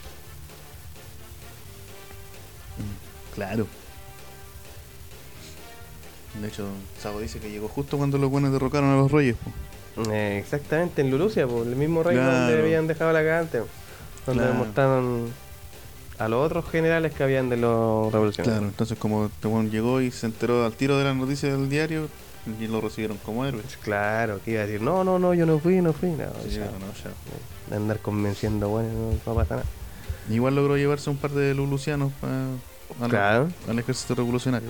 [3.35, 3.67] Claro.
[6.41, 6.67] De hecho,
[7.01, 9.37] Sabo dice que llegó justo cuando los buenos derrocaron a los reyes.
[9.37, 10.11] po.
[10.13, 12.63] Eh, exactamente, en Lulucia, por el mismo reino donde Claro.
[12.63, 13.63] habían dejado la cagante,
[14.27, 14.55] donde Claro.
[14.59, 15.33] mostraron
[16.19, 18.59] a los otros generales que habían de los revolucionarios.
[18.59, 22.09] Claro, entonces como este llegó y se enteró al tiro de la noticia del diario,
[22.61, 23.63] y lo recibieron como héroe.
[23.83, 26.11] Claro, que iba a decir, no, no, no, yo no fui, no fui.
[26.11, 26.71] No, Sí, ya, no,
[27.71, 27.77] ya.
[27.77, 29.67] andar convenciendo, bueno, no, no pasa nada.
[30.31, 32.13] Igual logró llevarse un par de lulucianos
[33.01, 33.49] al, Claro.
[33.69, 34.69] al ejército revolucionario.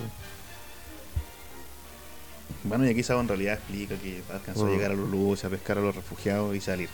[2.64, 4.72] Bueno, y aquí Sabo en realidad explica que alcanzó a Mm.
[4.72, 6.88] llegar a Lulucia, a pescar a los refugiados y salir.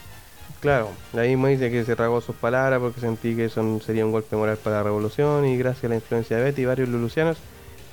[0.60, 4.12] Claro, ahí me dice que se tragó sus palabras porque sentí que eso sería un
[4.12, 7.38] golpe moral para la revolución y gracias a la influencia de Betty, varios lulucianos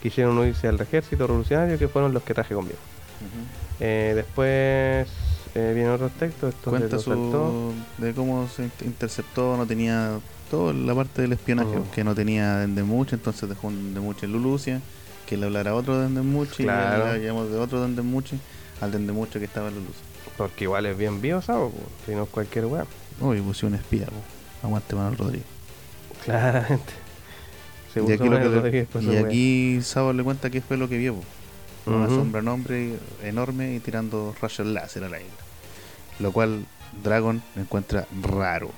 [0.02, 2.78] quisieron unirse al ejército revolucionario que fueron los que traje conmigo.
[3.80, 5.08] Eh, después
[5.56, 7.74] eh, vienen otros textos, estos de Cuenta saltó.
[7.98, 10.20] su, de cómo se inter- interceptó, no tenía
[10.50, 11.84] toda la parte del espionaje, Mm.
[11.94, 14.82] que no tenía Dendemuche, entonces dejó un Dendemuche en Lulucia,
[15.28, 17.16] que le hablara a otro Dendemuche, Claro.
[17.16, 18.38] y le llamamos de otro Dendemuche
[18.82, 20.02] al Dendemuche que estaba en Lulucia.
[20.38, 21.72] Porque igual es bien vivo, ¿sabes?
[22.06, 22.86] Si no es cualquier weá.
[23.20, 24.68] Uy, puse un espía, po.
[24.68, 25.48] aguante Manuel Rodríguez.
[26.24, 26.94] Claramente.
[27.96, 29.26] Y aquí, lo que le- Rodríguez por su y weá.
[29.26, 31.16] aquí Sabo le cuenta qué fue lo que vio.
[31.86, 35.30] Una sombra nombre enorme y tirando rayos láser al aire.
[36.20, 36.66] Lo cual
[37.04, 38.70] Dragon encuentra raro.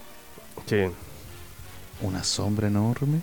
[0.65, 0.77] Sí.
[2.01, 3.19] Una sombra enorme.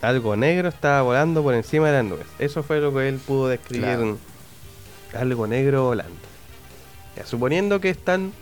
[0.00, 2.26] Algo negro estaba volando por encima de las nubes.
[2.40, 3.84] Eso fue lo que él pudo describir.
[3.84, 4.18] Claro.
[5.16, 6.16] Algo negro volando.
[7.16, 8.32] Ya, suponiendo que es tan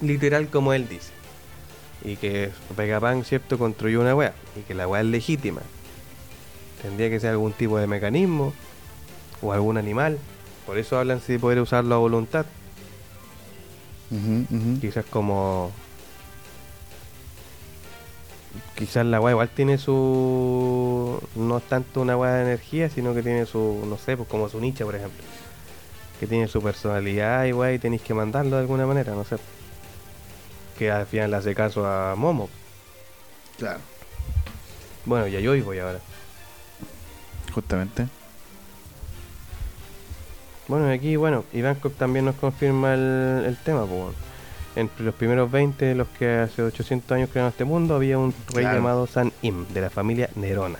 [0.00, 1.10] literal como él dice.
[2.06, 4.32] Y que Vegapunk, ¿cierto?, construyó una weá.
[4.56, 5.60] Y que la weá es legítima.
[6.80, 8.54] Tendría que ser algún tipo de mecanismo.
[9.42, 10.18] O algún animal.
[10.66, 12.46] Por eso hablan si de poder usarlo a voluntad.
[14.80, 15.72] Quizás como.
[18.76, 21.20] Quizás la weá igual tiene su.
[21.34, 23.84] No es tanto una weá de energía, sino que tiene su.
[23.84, 25.24] No sé, pues como su nicha, por ejemplo.
[26.20, 29.36] Que tiene su personalidad y weá, y tenéis que mandarlo de alguna manera, no sé.
[30.78, 32.48] Que al final le hace caso a Momo.
[33.58, 33.80] Claro.
[35.04, 36.00] Bueno, ya yo voy ahora.
[37.54, 38.06] Justamente.
[40.68, 43.90] Bueno, y aquí, bueno, Ivankov también nos confirma el, el tema, pues.
[43.90, 44.14] bueno.
[44.74, 48.34] Entre los primeros 20 de los que hace 800 años crearon este mundo, había un
[48.48, 48.76] rey Claro.
[48.76, 50.78] llamado San Im, de la familia Nerona.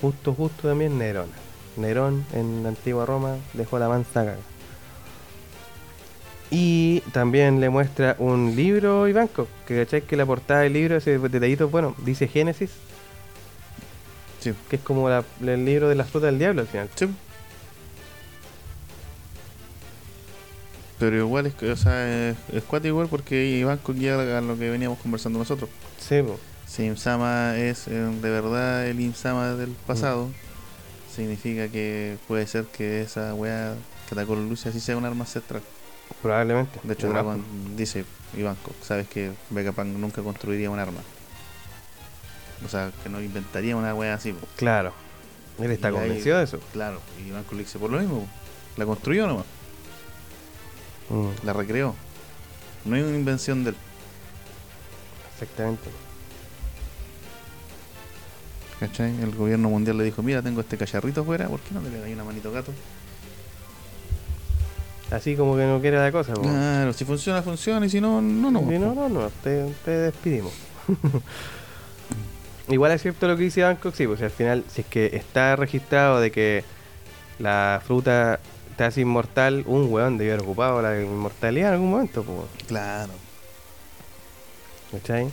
[0.00, 1.32] Justo, justo también Nerona.
[1.76, 4.36] Nerón en la antigua Roma dejó la mansa caga.
[6.54, 11.18] Y también le muestra un libro Ivankov, que cacháis que la portada del libro, ese
[11.18, 12.70] detallito, bueno, dice Génesis,
[14.40, 14.52] Sí.
[14.68, 16.90] que es como la- el libro de la fruta del diablo al final.
[16.94, 17.06] Sí.
[20.98, 24.56] Pero igual es, que, o sea, es, es cuático igual porque Iván llega a lo
[24.58, 25.68] que veníamos conversando nosotros.
[25.98, 26.38] Sí, po.
[26.66, 31.14] Si Imsama es eh, de verdad el Imsama del pasado, Mm.
[31.14, 33.74] significa que puede ser que esa weá
[34.14, 35.62] la luz así sea un arma ancestral.
[36.20, 36.80] Probablemente.
[36.82, 37.44] De hecho, Dragon
[37.76, 38.04] dice,
[38.36, 41.00] Ivanko, sabes que Vegapunk nunca construiría un arma.
[42.64, 44.32] O sea, que no inventaría una weá así.
[44.32, 44.46] po.
[44.56, 44.92] Claro.
[45.58, 46.60] Él está Y ahí- convencido de eso.
[46.72, 48.20] Claro, y Ivanko le dice por lo mismo.
[48.20, 48.26] po.
[48.76, 49.44] La construyó nomás,
[51.10, 51.94] Mm, la recreó.
[52.84, 53.76] No hay una invención de él.
[55.34, 55.90] exactamente.
[58.80, 59.20] ¿Cachai?
[59.22, 62.14] El gobierno mundial le dijo, mira, tengo este cacharrito afuera, ¿por qué no le pegáis
[62.14, 62.72] una manito gato?
[65.12, 66.32] Así como que no quiere la cosa.
[66.32, 66.42] po.
[66.42, 68.60] Claro, si funciona, funciona, y si no, no, no.
[68.60, 70.52] Si no, no, no, te, te despedimos.
[72.68, 75.56] Igual es cierto lo que dice Bangkok, sí, pues al final, si es que está
[75.56, 76.64] registrado de que
[77.38, 78.40] la fruta
[78.76, 82.66] te hace inmortal, un weón debió haber ocupado la inmortalidad en algún momento, pues.
[82.66, 83.12] Claro.
[84.92, 85.28] ¿Cachai?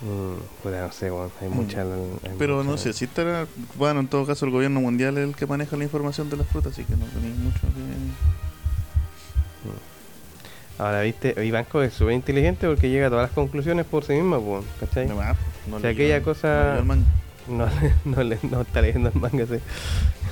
[0.00, 1.06] Mm, puta, no sé,
[1.40, 1.52] hay Mm.
[1.52, 1.82] mucha.
[1.82, 1.88] hay
[2.38, 3.46] Pero no mucha- sé, si estará,
[3.76, 6.46] bueno, en todo caso el gobierno mundial es el que maneja la información de las
[6.46, 8.38] frutas, así que no tenéis mucho que...
[10.80, 14.40] Ahora, viste, Ivanko es súper inteligente porque llega a todas las conclusiones por sí mismo,
[14.40, 15.08] pues, ¿cachai?
[15.08, 15.36] No más,
[15.68, 16.80] no O sea, aquella cosa-
[17.48, 17.66] no.
[18.04, 19.54] No, le- no está leyendo el manga, sí.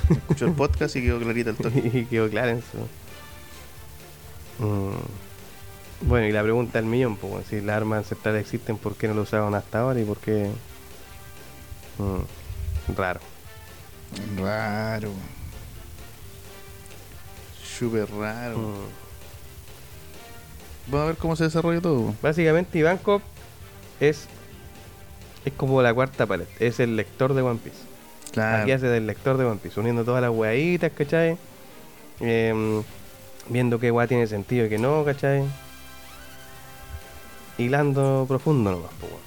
[0.09, 1.79] Escuchó el podcast y quedó clarita el toque.
[1.93, 2.77] y quedó claro en su.
[4.63, 4.91] Mm.
[6.01, 9.15] Bueno, y la pregunta del millón, pues, si las armas ancestrales existen, ¿por qué no
[9.15, 10.49] lo usaron hasta ahora y por qué?
[11.97, 13.19] Mm, Raro.
[14.37, 15.11] Raro.
[17.77, 18.57] Súper raro.
[18.57, 18.73] Mm.
[20.87, 22.13] Vamos a ver cómo se desarrolla todo.
[22.21, 23.21] Básicamente, Ivankov
[23.99, 24.27] es.
[25.45, 27.77] Es como la cuarta pared, es el lector de One Piece.
[28.31, 28.63] Claro.
[28.63, 31.37] Aquí hace del lector de One Piece, uniendo todas las weaditas, ¿cachai?
[32.19, 32.83] Em,
[33.49, 35.43] viendo qué weá tiene sentido y qué no, ¿cachai?
[37.57, 39.23] Hilando profundo nomás, pues, weón.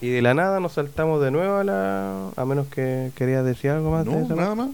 [0.00, 2.28] Y de la nada nos saltamos de nuevo a la.
[2.36, 4.36] A menos que querías decir algo más de No, eso.
[4.36, 4.68] nada más.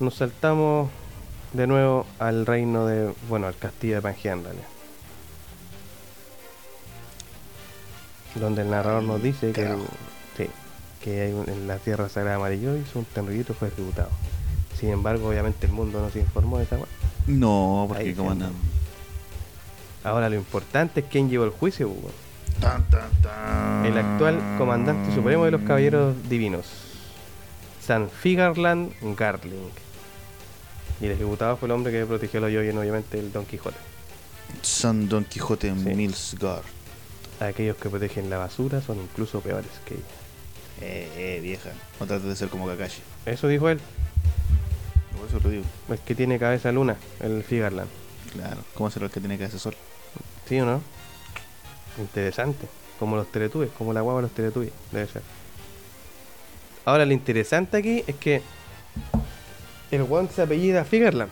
[0.00, 0.90] Nos saltamos
[1.52, 3.12] de nuevo al reino de.
[3.28, 4.66] Bueno, al castillo de Pangea en realidad.
[8.34, 9.66] Donde el narrador nos dice que.
[10.36, 10.46] sí.
[11.02, 14.08] que hay un- en la Tierra Sagrada Amarillo hizo un tenrillito fue ejecutado.
[14.78, 16.76] Sin embargo, obviamente el mundo no se informó de esa.
[17.28, 18.52] No, porque como andan.
[20.08, 22.12] Ahora lo importante es quién llevó el juicio, weón.
[22.60, 23.86] Tan, tan, tan.
[23.86, 26.66] El actual comandante supremo de los caballeros divinos,
[27.84, 29.70] San Figarland Garling.
[31.00, 33.76] Y el ejecutado fue el hombre que protegió a los Yoyen, obviamente, el Don Quijote.
[34.62, 35.94] San Don Quijote Sí.
[35.94, 36.62] Milsgar.
[37.38, 40.06] Aquellos que protegen la basura son incluso peores que ellos.
[40.80, 41.70] Eh, eh, vieja.
[42.00, 43.00] No trates de ser como Kakashi.
[43.26, 43.78] Eso dijo él,
[45.16, 45.64] Por eso lo digo.
[45.92, 47.88] es que tiene cabeza luna, el Figarland.
[48.32, 48.60] Claro.
[48.74, 49.76] ¿Cómo será el que tiene hacer sol?
[50.48, 50.80] ¿Sí o no?
[51.98, 52.66] Interesante.
[52.98, 55.22] Como los teletubbies, como la guagua de los teletubbies, debe ser.
[56.84, 58.42] Ahora, lo interesante aquí es que
[59.90, 61.30] el one se apellida Figarland.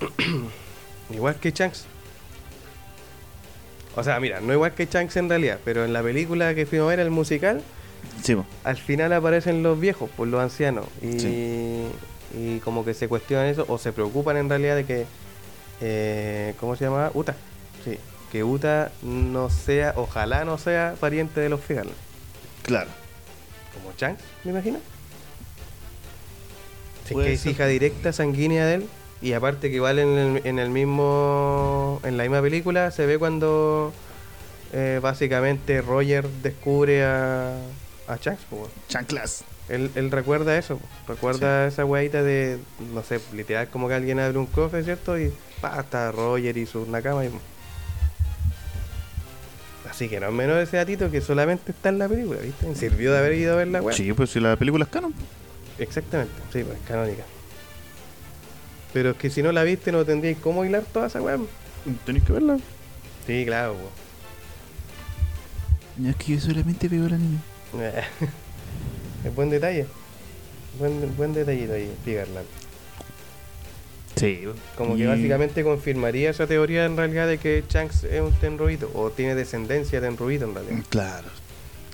[1.10, 1.86] igual que Shanks.
[3.96, 6.86] O sea, mira, no igual que Shanks en realidad, pero en la película que fuimos
[6.86, 7.62] a ver, el musical,
[8.22, 10.86] Sí, al final aparecen los viejos, pues los ancianos.
[11.02, 11.88] Y, Sí.
[12.36, 15.06] y como que se cuestionan eso, o se preocupan en realidad de que,
[15.80, 17.10] eh, ¿cómo se llama?
[17.14, 17.34] Uta.
[17.84, 17.98] Sí,
[18.32, 21.96] que Uta no sea, ojalá no sea pariente de los Figarland.
[22.62, 22.90] Claro.
[23.74, 24.78] Como Shanks, me imagino.
[27.06, 28.88] Si es que es hija directa, sanguínea de él.
[29.20, 32.00] Y aparte que igual en el, en el mismo.
[32.04, 33.92] En la misma película se ve cuando.
[34.72, 37.56] eh, básicamente Roger descubre a.
[38.08, 38.18] A
[38.50, 38.70] weón.
[38.88, 39.44] Chanclas.
[39.68, 42.58] Él, él recuerda eso, recuerda esa weadita de,
[42.94, 45.18] no sé, literal como que alguien abre un cofre, ¿cierto?
[45.18, 47.26] Y pa, está Roger y su Nakama.
[47.26, 47.30] Y...
[49.98, 52.72] Así que no es menor ese datito que solamente está en la película, ¿viste?
[52.76, 53.96] Sirvió de haber ido a ver la weá.
[53.96, 55.12] Sí, pues si la película es canon.
[55.76, 57.24] Exactamente, sí, pues es canónica.
[58.92, 61.36] Pero es que si no la viste no tendríais cómo hilar toda esa weá.
[62.06, 62.58] Tenéis que verla.
[63.26, 63.74] Sí, claro.
[65.96, 67.38] No es que yo solamente veo el anime.
[69.24, 69.84] es buen detalle.
[70.78, 72.46] Buen, buen detallito ahí, Figarland.
[74.18, 74.44] Sí.
[74.76, 79.10] Como que básicamente confirmaría esa teoría en realidad de que Shanks es un tenruito o
[79.10, 80.84] tiene descendencia de tenruito en realidad.
[80.88, 81.28] Claro.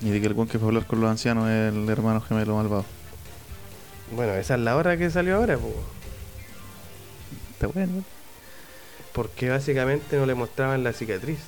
[0.01, 2.21] Y de que el buen que fue a hablar con los ancianos es el hermano
[2.21, 2.85] gemelo malvado.
[4.11, 5.73] Bueno, esa es la hora que salió ahora, po.
[7.51, 8.03] Está bueno.
[9.13, 11.39] porque básicamente no le mostraban la cicatriz.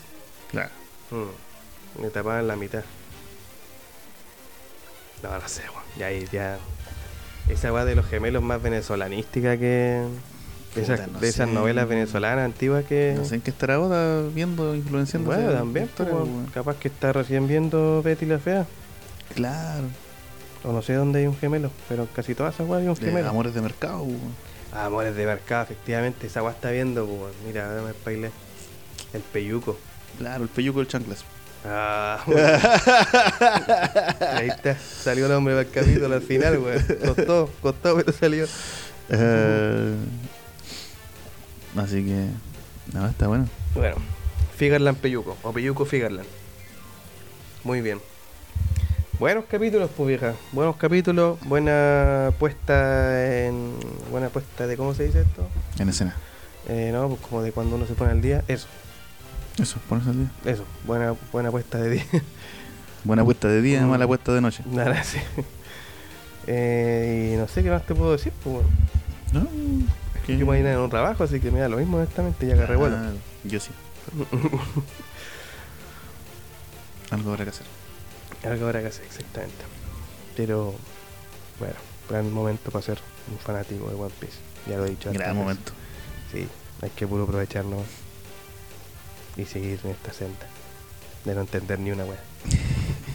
[0.52, 0.70] Claro.
[1.12, 2.84] Mm, Le tapaban la mitad.
[5.24, 5.84] No, no sé, weón.
[5.98, 6.58] Ya, ahí, ya.
[7.50, 10.04] Esa weá de los gemelos más venezolanística que.
[10.78, 11.54] De esas, Puta, no de esas sé.
[11.54, 13.14] novelas venezolanas antiguas que.
[13.18, 15.30] No sé en qué estará ahora viendo, influenciando.
[15.32, 16.48] Bueno, también, weón.
[16.54, 18.66] capaz que está recién viendo Betty la Fea.
[19.36, 19.86] Claro.
[20.64, 23.02] O no sé dónde hay un gemelo, pero casi todas esas weas hay un De
[23.06, 23.30] gemelo.
[23.30, 24.02] amores de mercado.
[24.04, 24.48] weón.
[24.74, 27.32] Ah, Amores de mercado, efectivamente, esa weá está viendo, weón.
[27.46, 28.32] Mira, ahora me spoilé.
[29.14, 29.78] El peyuco.
[30.18, 31.24] Claro, el peyuco del chanclas.
[31.66, 32.20] Ah.
[34.36, 36.86] Ahí está, salió el hombre para el capítulo al final, weón.
[37.16, 38.46] Costó, costó, pero salió.
[39.10, 39.96] Eh,
[41.82, 42.28] así que.
[42.94, 43.48] No, está bueno.
[43.76, 43.96] Bueno,
[44.58, 46.28] Figarland Peyuco, o Peyuco Figarland.
[47.64, 48.00] Muy bien.
[49.20, 50.34] Buenos capítulos, pues vieja.
[50.52, 53.74] Buenos capítulos, buena puesta en.
[54.12, 55.48] Buena puesta de, ¿cómo se dice esto?
[55.80, 56.16] En escena.
[56.70, 58.44] Eh, no, pues como de cuando uno se pone al día.
[58.48, 58.68] Eso,
[59.58, 60.32] Eso, ponerse al día.
[60.46, 60.64] eso.
[60.86, 62.06] Buena, buena puesta de día.
[63.04, 63.90] Buena puesta de día, Mm.
[63.90, 64.64] mala puesta de noche.
[64.66, 65.18] Nada, sí.
[66.48, 68.66] Eh, y no sé qué más te puedo decir, pues.
[69.32, 69.48] ¿No?
[70.28, 72.98] Yo mañana en un trabajo, así que me da lo mismo, honestamente, ya agarré vuelo.
[72.98, 73.12] Ah,
[73.46, 73.70] Yo sí.
[77.12, 77.66] Algo habrá que hacer.
[78.44, 79.64] Algo habrá que hacer, exactamente.
[80.36, 80.74] Pero,
[81.60, 81.76] bueno,
[82.10, 83.00] gran momento para ser
[83.32, 84.38] un fanático de One Piece.
[84.70, 85.72] Ya lo he dicho Gran momento.
[86.32, 86.50] veces.
[86.50, 87.86] Sí, hay que puro aprovecharnos
[89.38, 90.46] y seguir en esta senda.
[91.24, 92.20] De no entender ni una wea.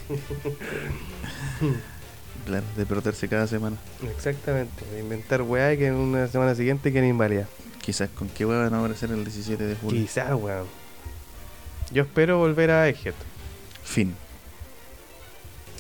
[2.47, 3.77] Claro, de perderse cada semana.
[4.15, 7.49] Exactamente, de inventar weá que en una semana siguiente queden inválidas.
[7.81, 10.01] Quizás con qué hueá van a aparecer el 17 de julio.
[10.01, 10.67] Quizás, weón.
[11.93, 13.15] Yo espero volver a Egghead.
[13.85, 14.15] Fin.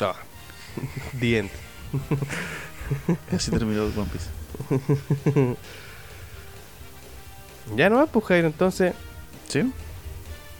[0.00, 0.16] Ah.
[1.20, 1.50] The end.
[3.32, 5.56] Así terminó One Piece.
[7.76, 8.92] Ya no va, pues Jairo, entonces,
[9.48, 9.72] ¿Sí?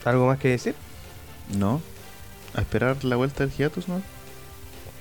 [0.05, 0.74] ¿algo más que decir?
[1.59, 1.82] No.
[2.55, 4.03] A esperar la vuelta del hiatus, ¿no?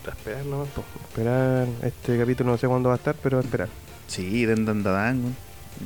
[0.07, 0.85] A esperar nomás, pues.
[1.09, 3.69] Esperar este capítulo, no sé cuándo va a estar, pero a esperar.
[4.07, 5.35] Sí, den Dandadán.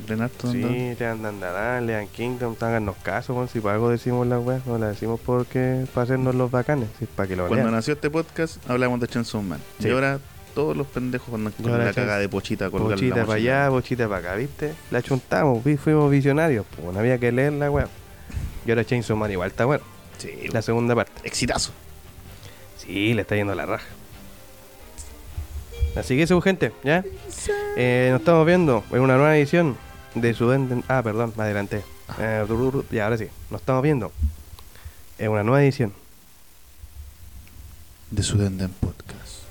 [0.08, 0.58] Renato Sí,
[0.98, 3.46] lean Dandarán, lean Kingdom, háganos caso.
[3.50, 7.06] Si para algo decimos la weá, no la decimos porque para hacernos los bacanes, si
[7.06, 7.74] para que lo Cuando lean.
[7.74, 9.60] nació este podcast hablamos de Chainsaw Man.
[9.80, 9.88] Sí.
[9.88, 10.18] Y ahora
[10.54, 14.08] todos los pendejos andan Y con la cagada de pochita la Bochita para allá, bochita
[14.08, 14.74] para acá, ¿viste?
[14.90, 17.88] La chuntamos, fuimos visionarios, pues no había que leer la weá.
[18.66, 19.84] Y ahora Chainsaw Man igual está bueno.
[20.18, 21.12] Sí, La segunda parte.
[21.26, 21.72] exitazo.
[22.76, 23.86] Sí, le está yendo a la raja.
[25.96, 27.02] Así que eso, gente, ¿ya?
[27.76, 29.76] Eh, nos estamos viendo en una nueva edición
[30.14, 30.84] de Sudenden.
[30.88, 31.82] Ah, perdón, me adelanté.
[32.18, 32.44] Eh,
[32.90, 33.28] ya, ahora sí.
[33.50, 34.12] Nos estamos viendo
[35.18, 35.92] en una nueva edición.
[38.10, 39.44] De Sudenden Podcast.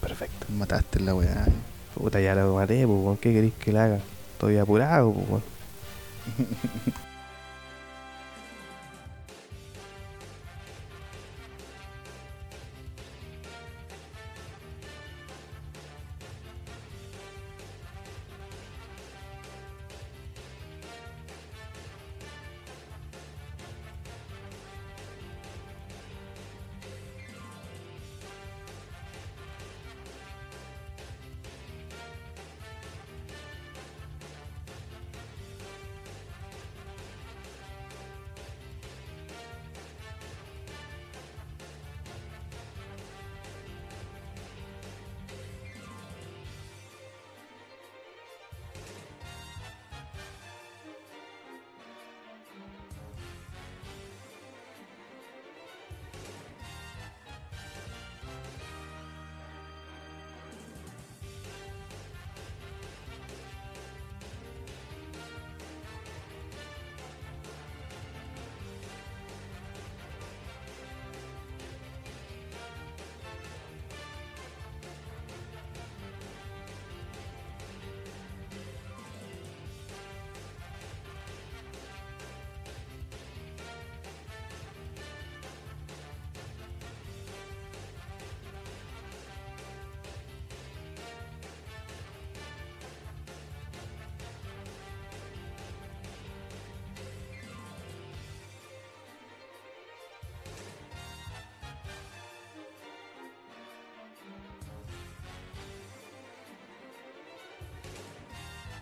[0.00, 0.46] Perfecto.
[0.50, 1.46] Mataste la weá.
[1.94, 3.18] Puta, ya lo maté, pues.
[3.18, 3.98] ¿qué queréis que le haga?
[4.34, 5.42] Estoy apurado, pues.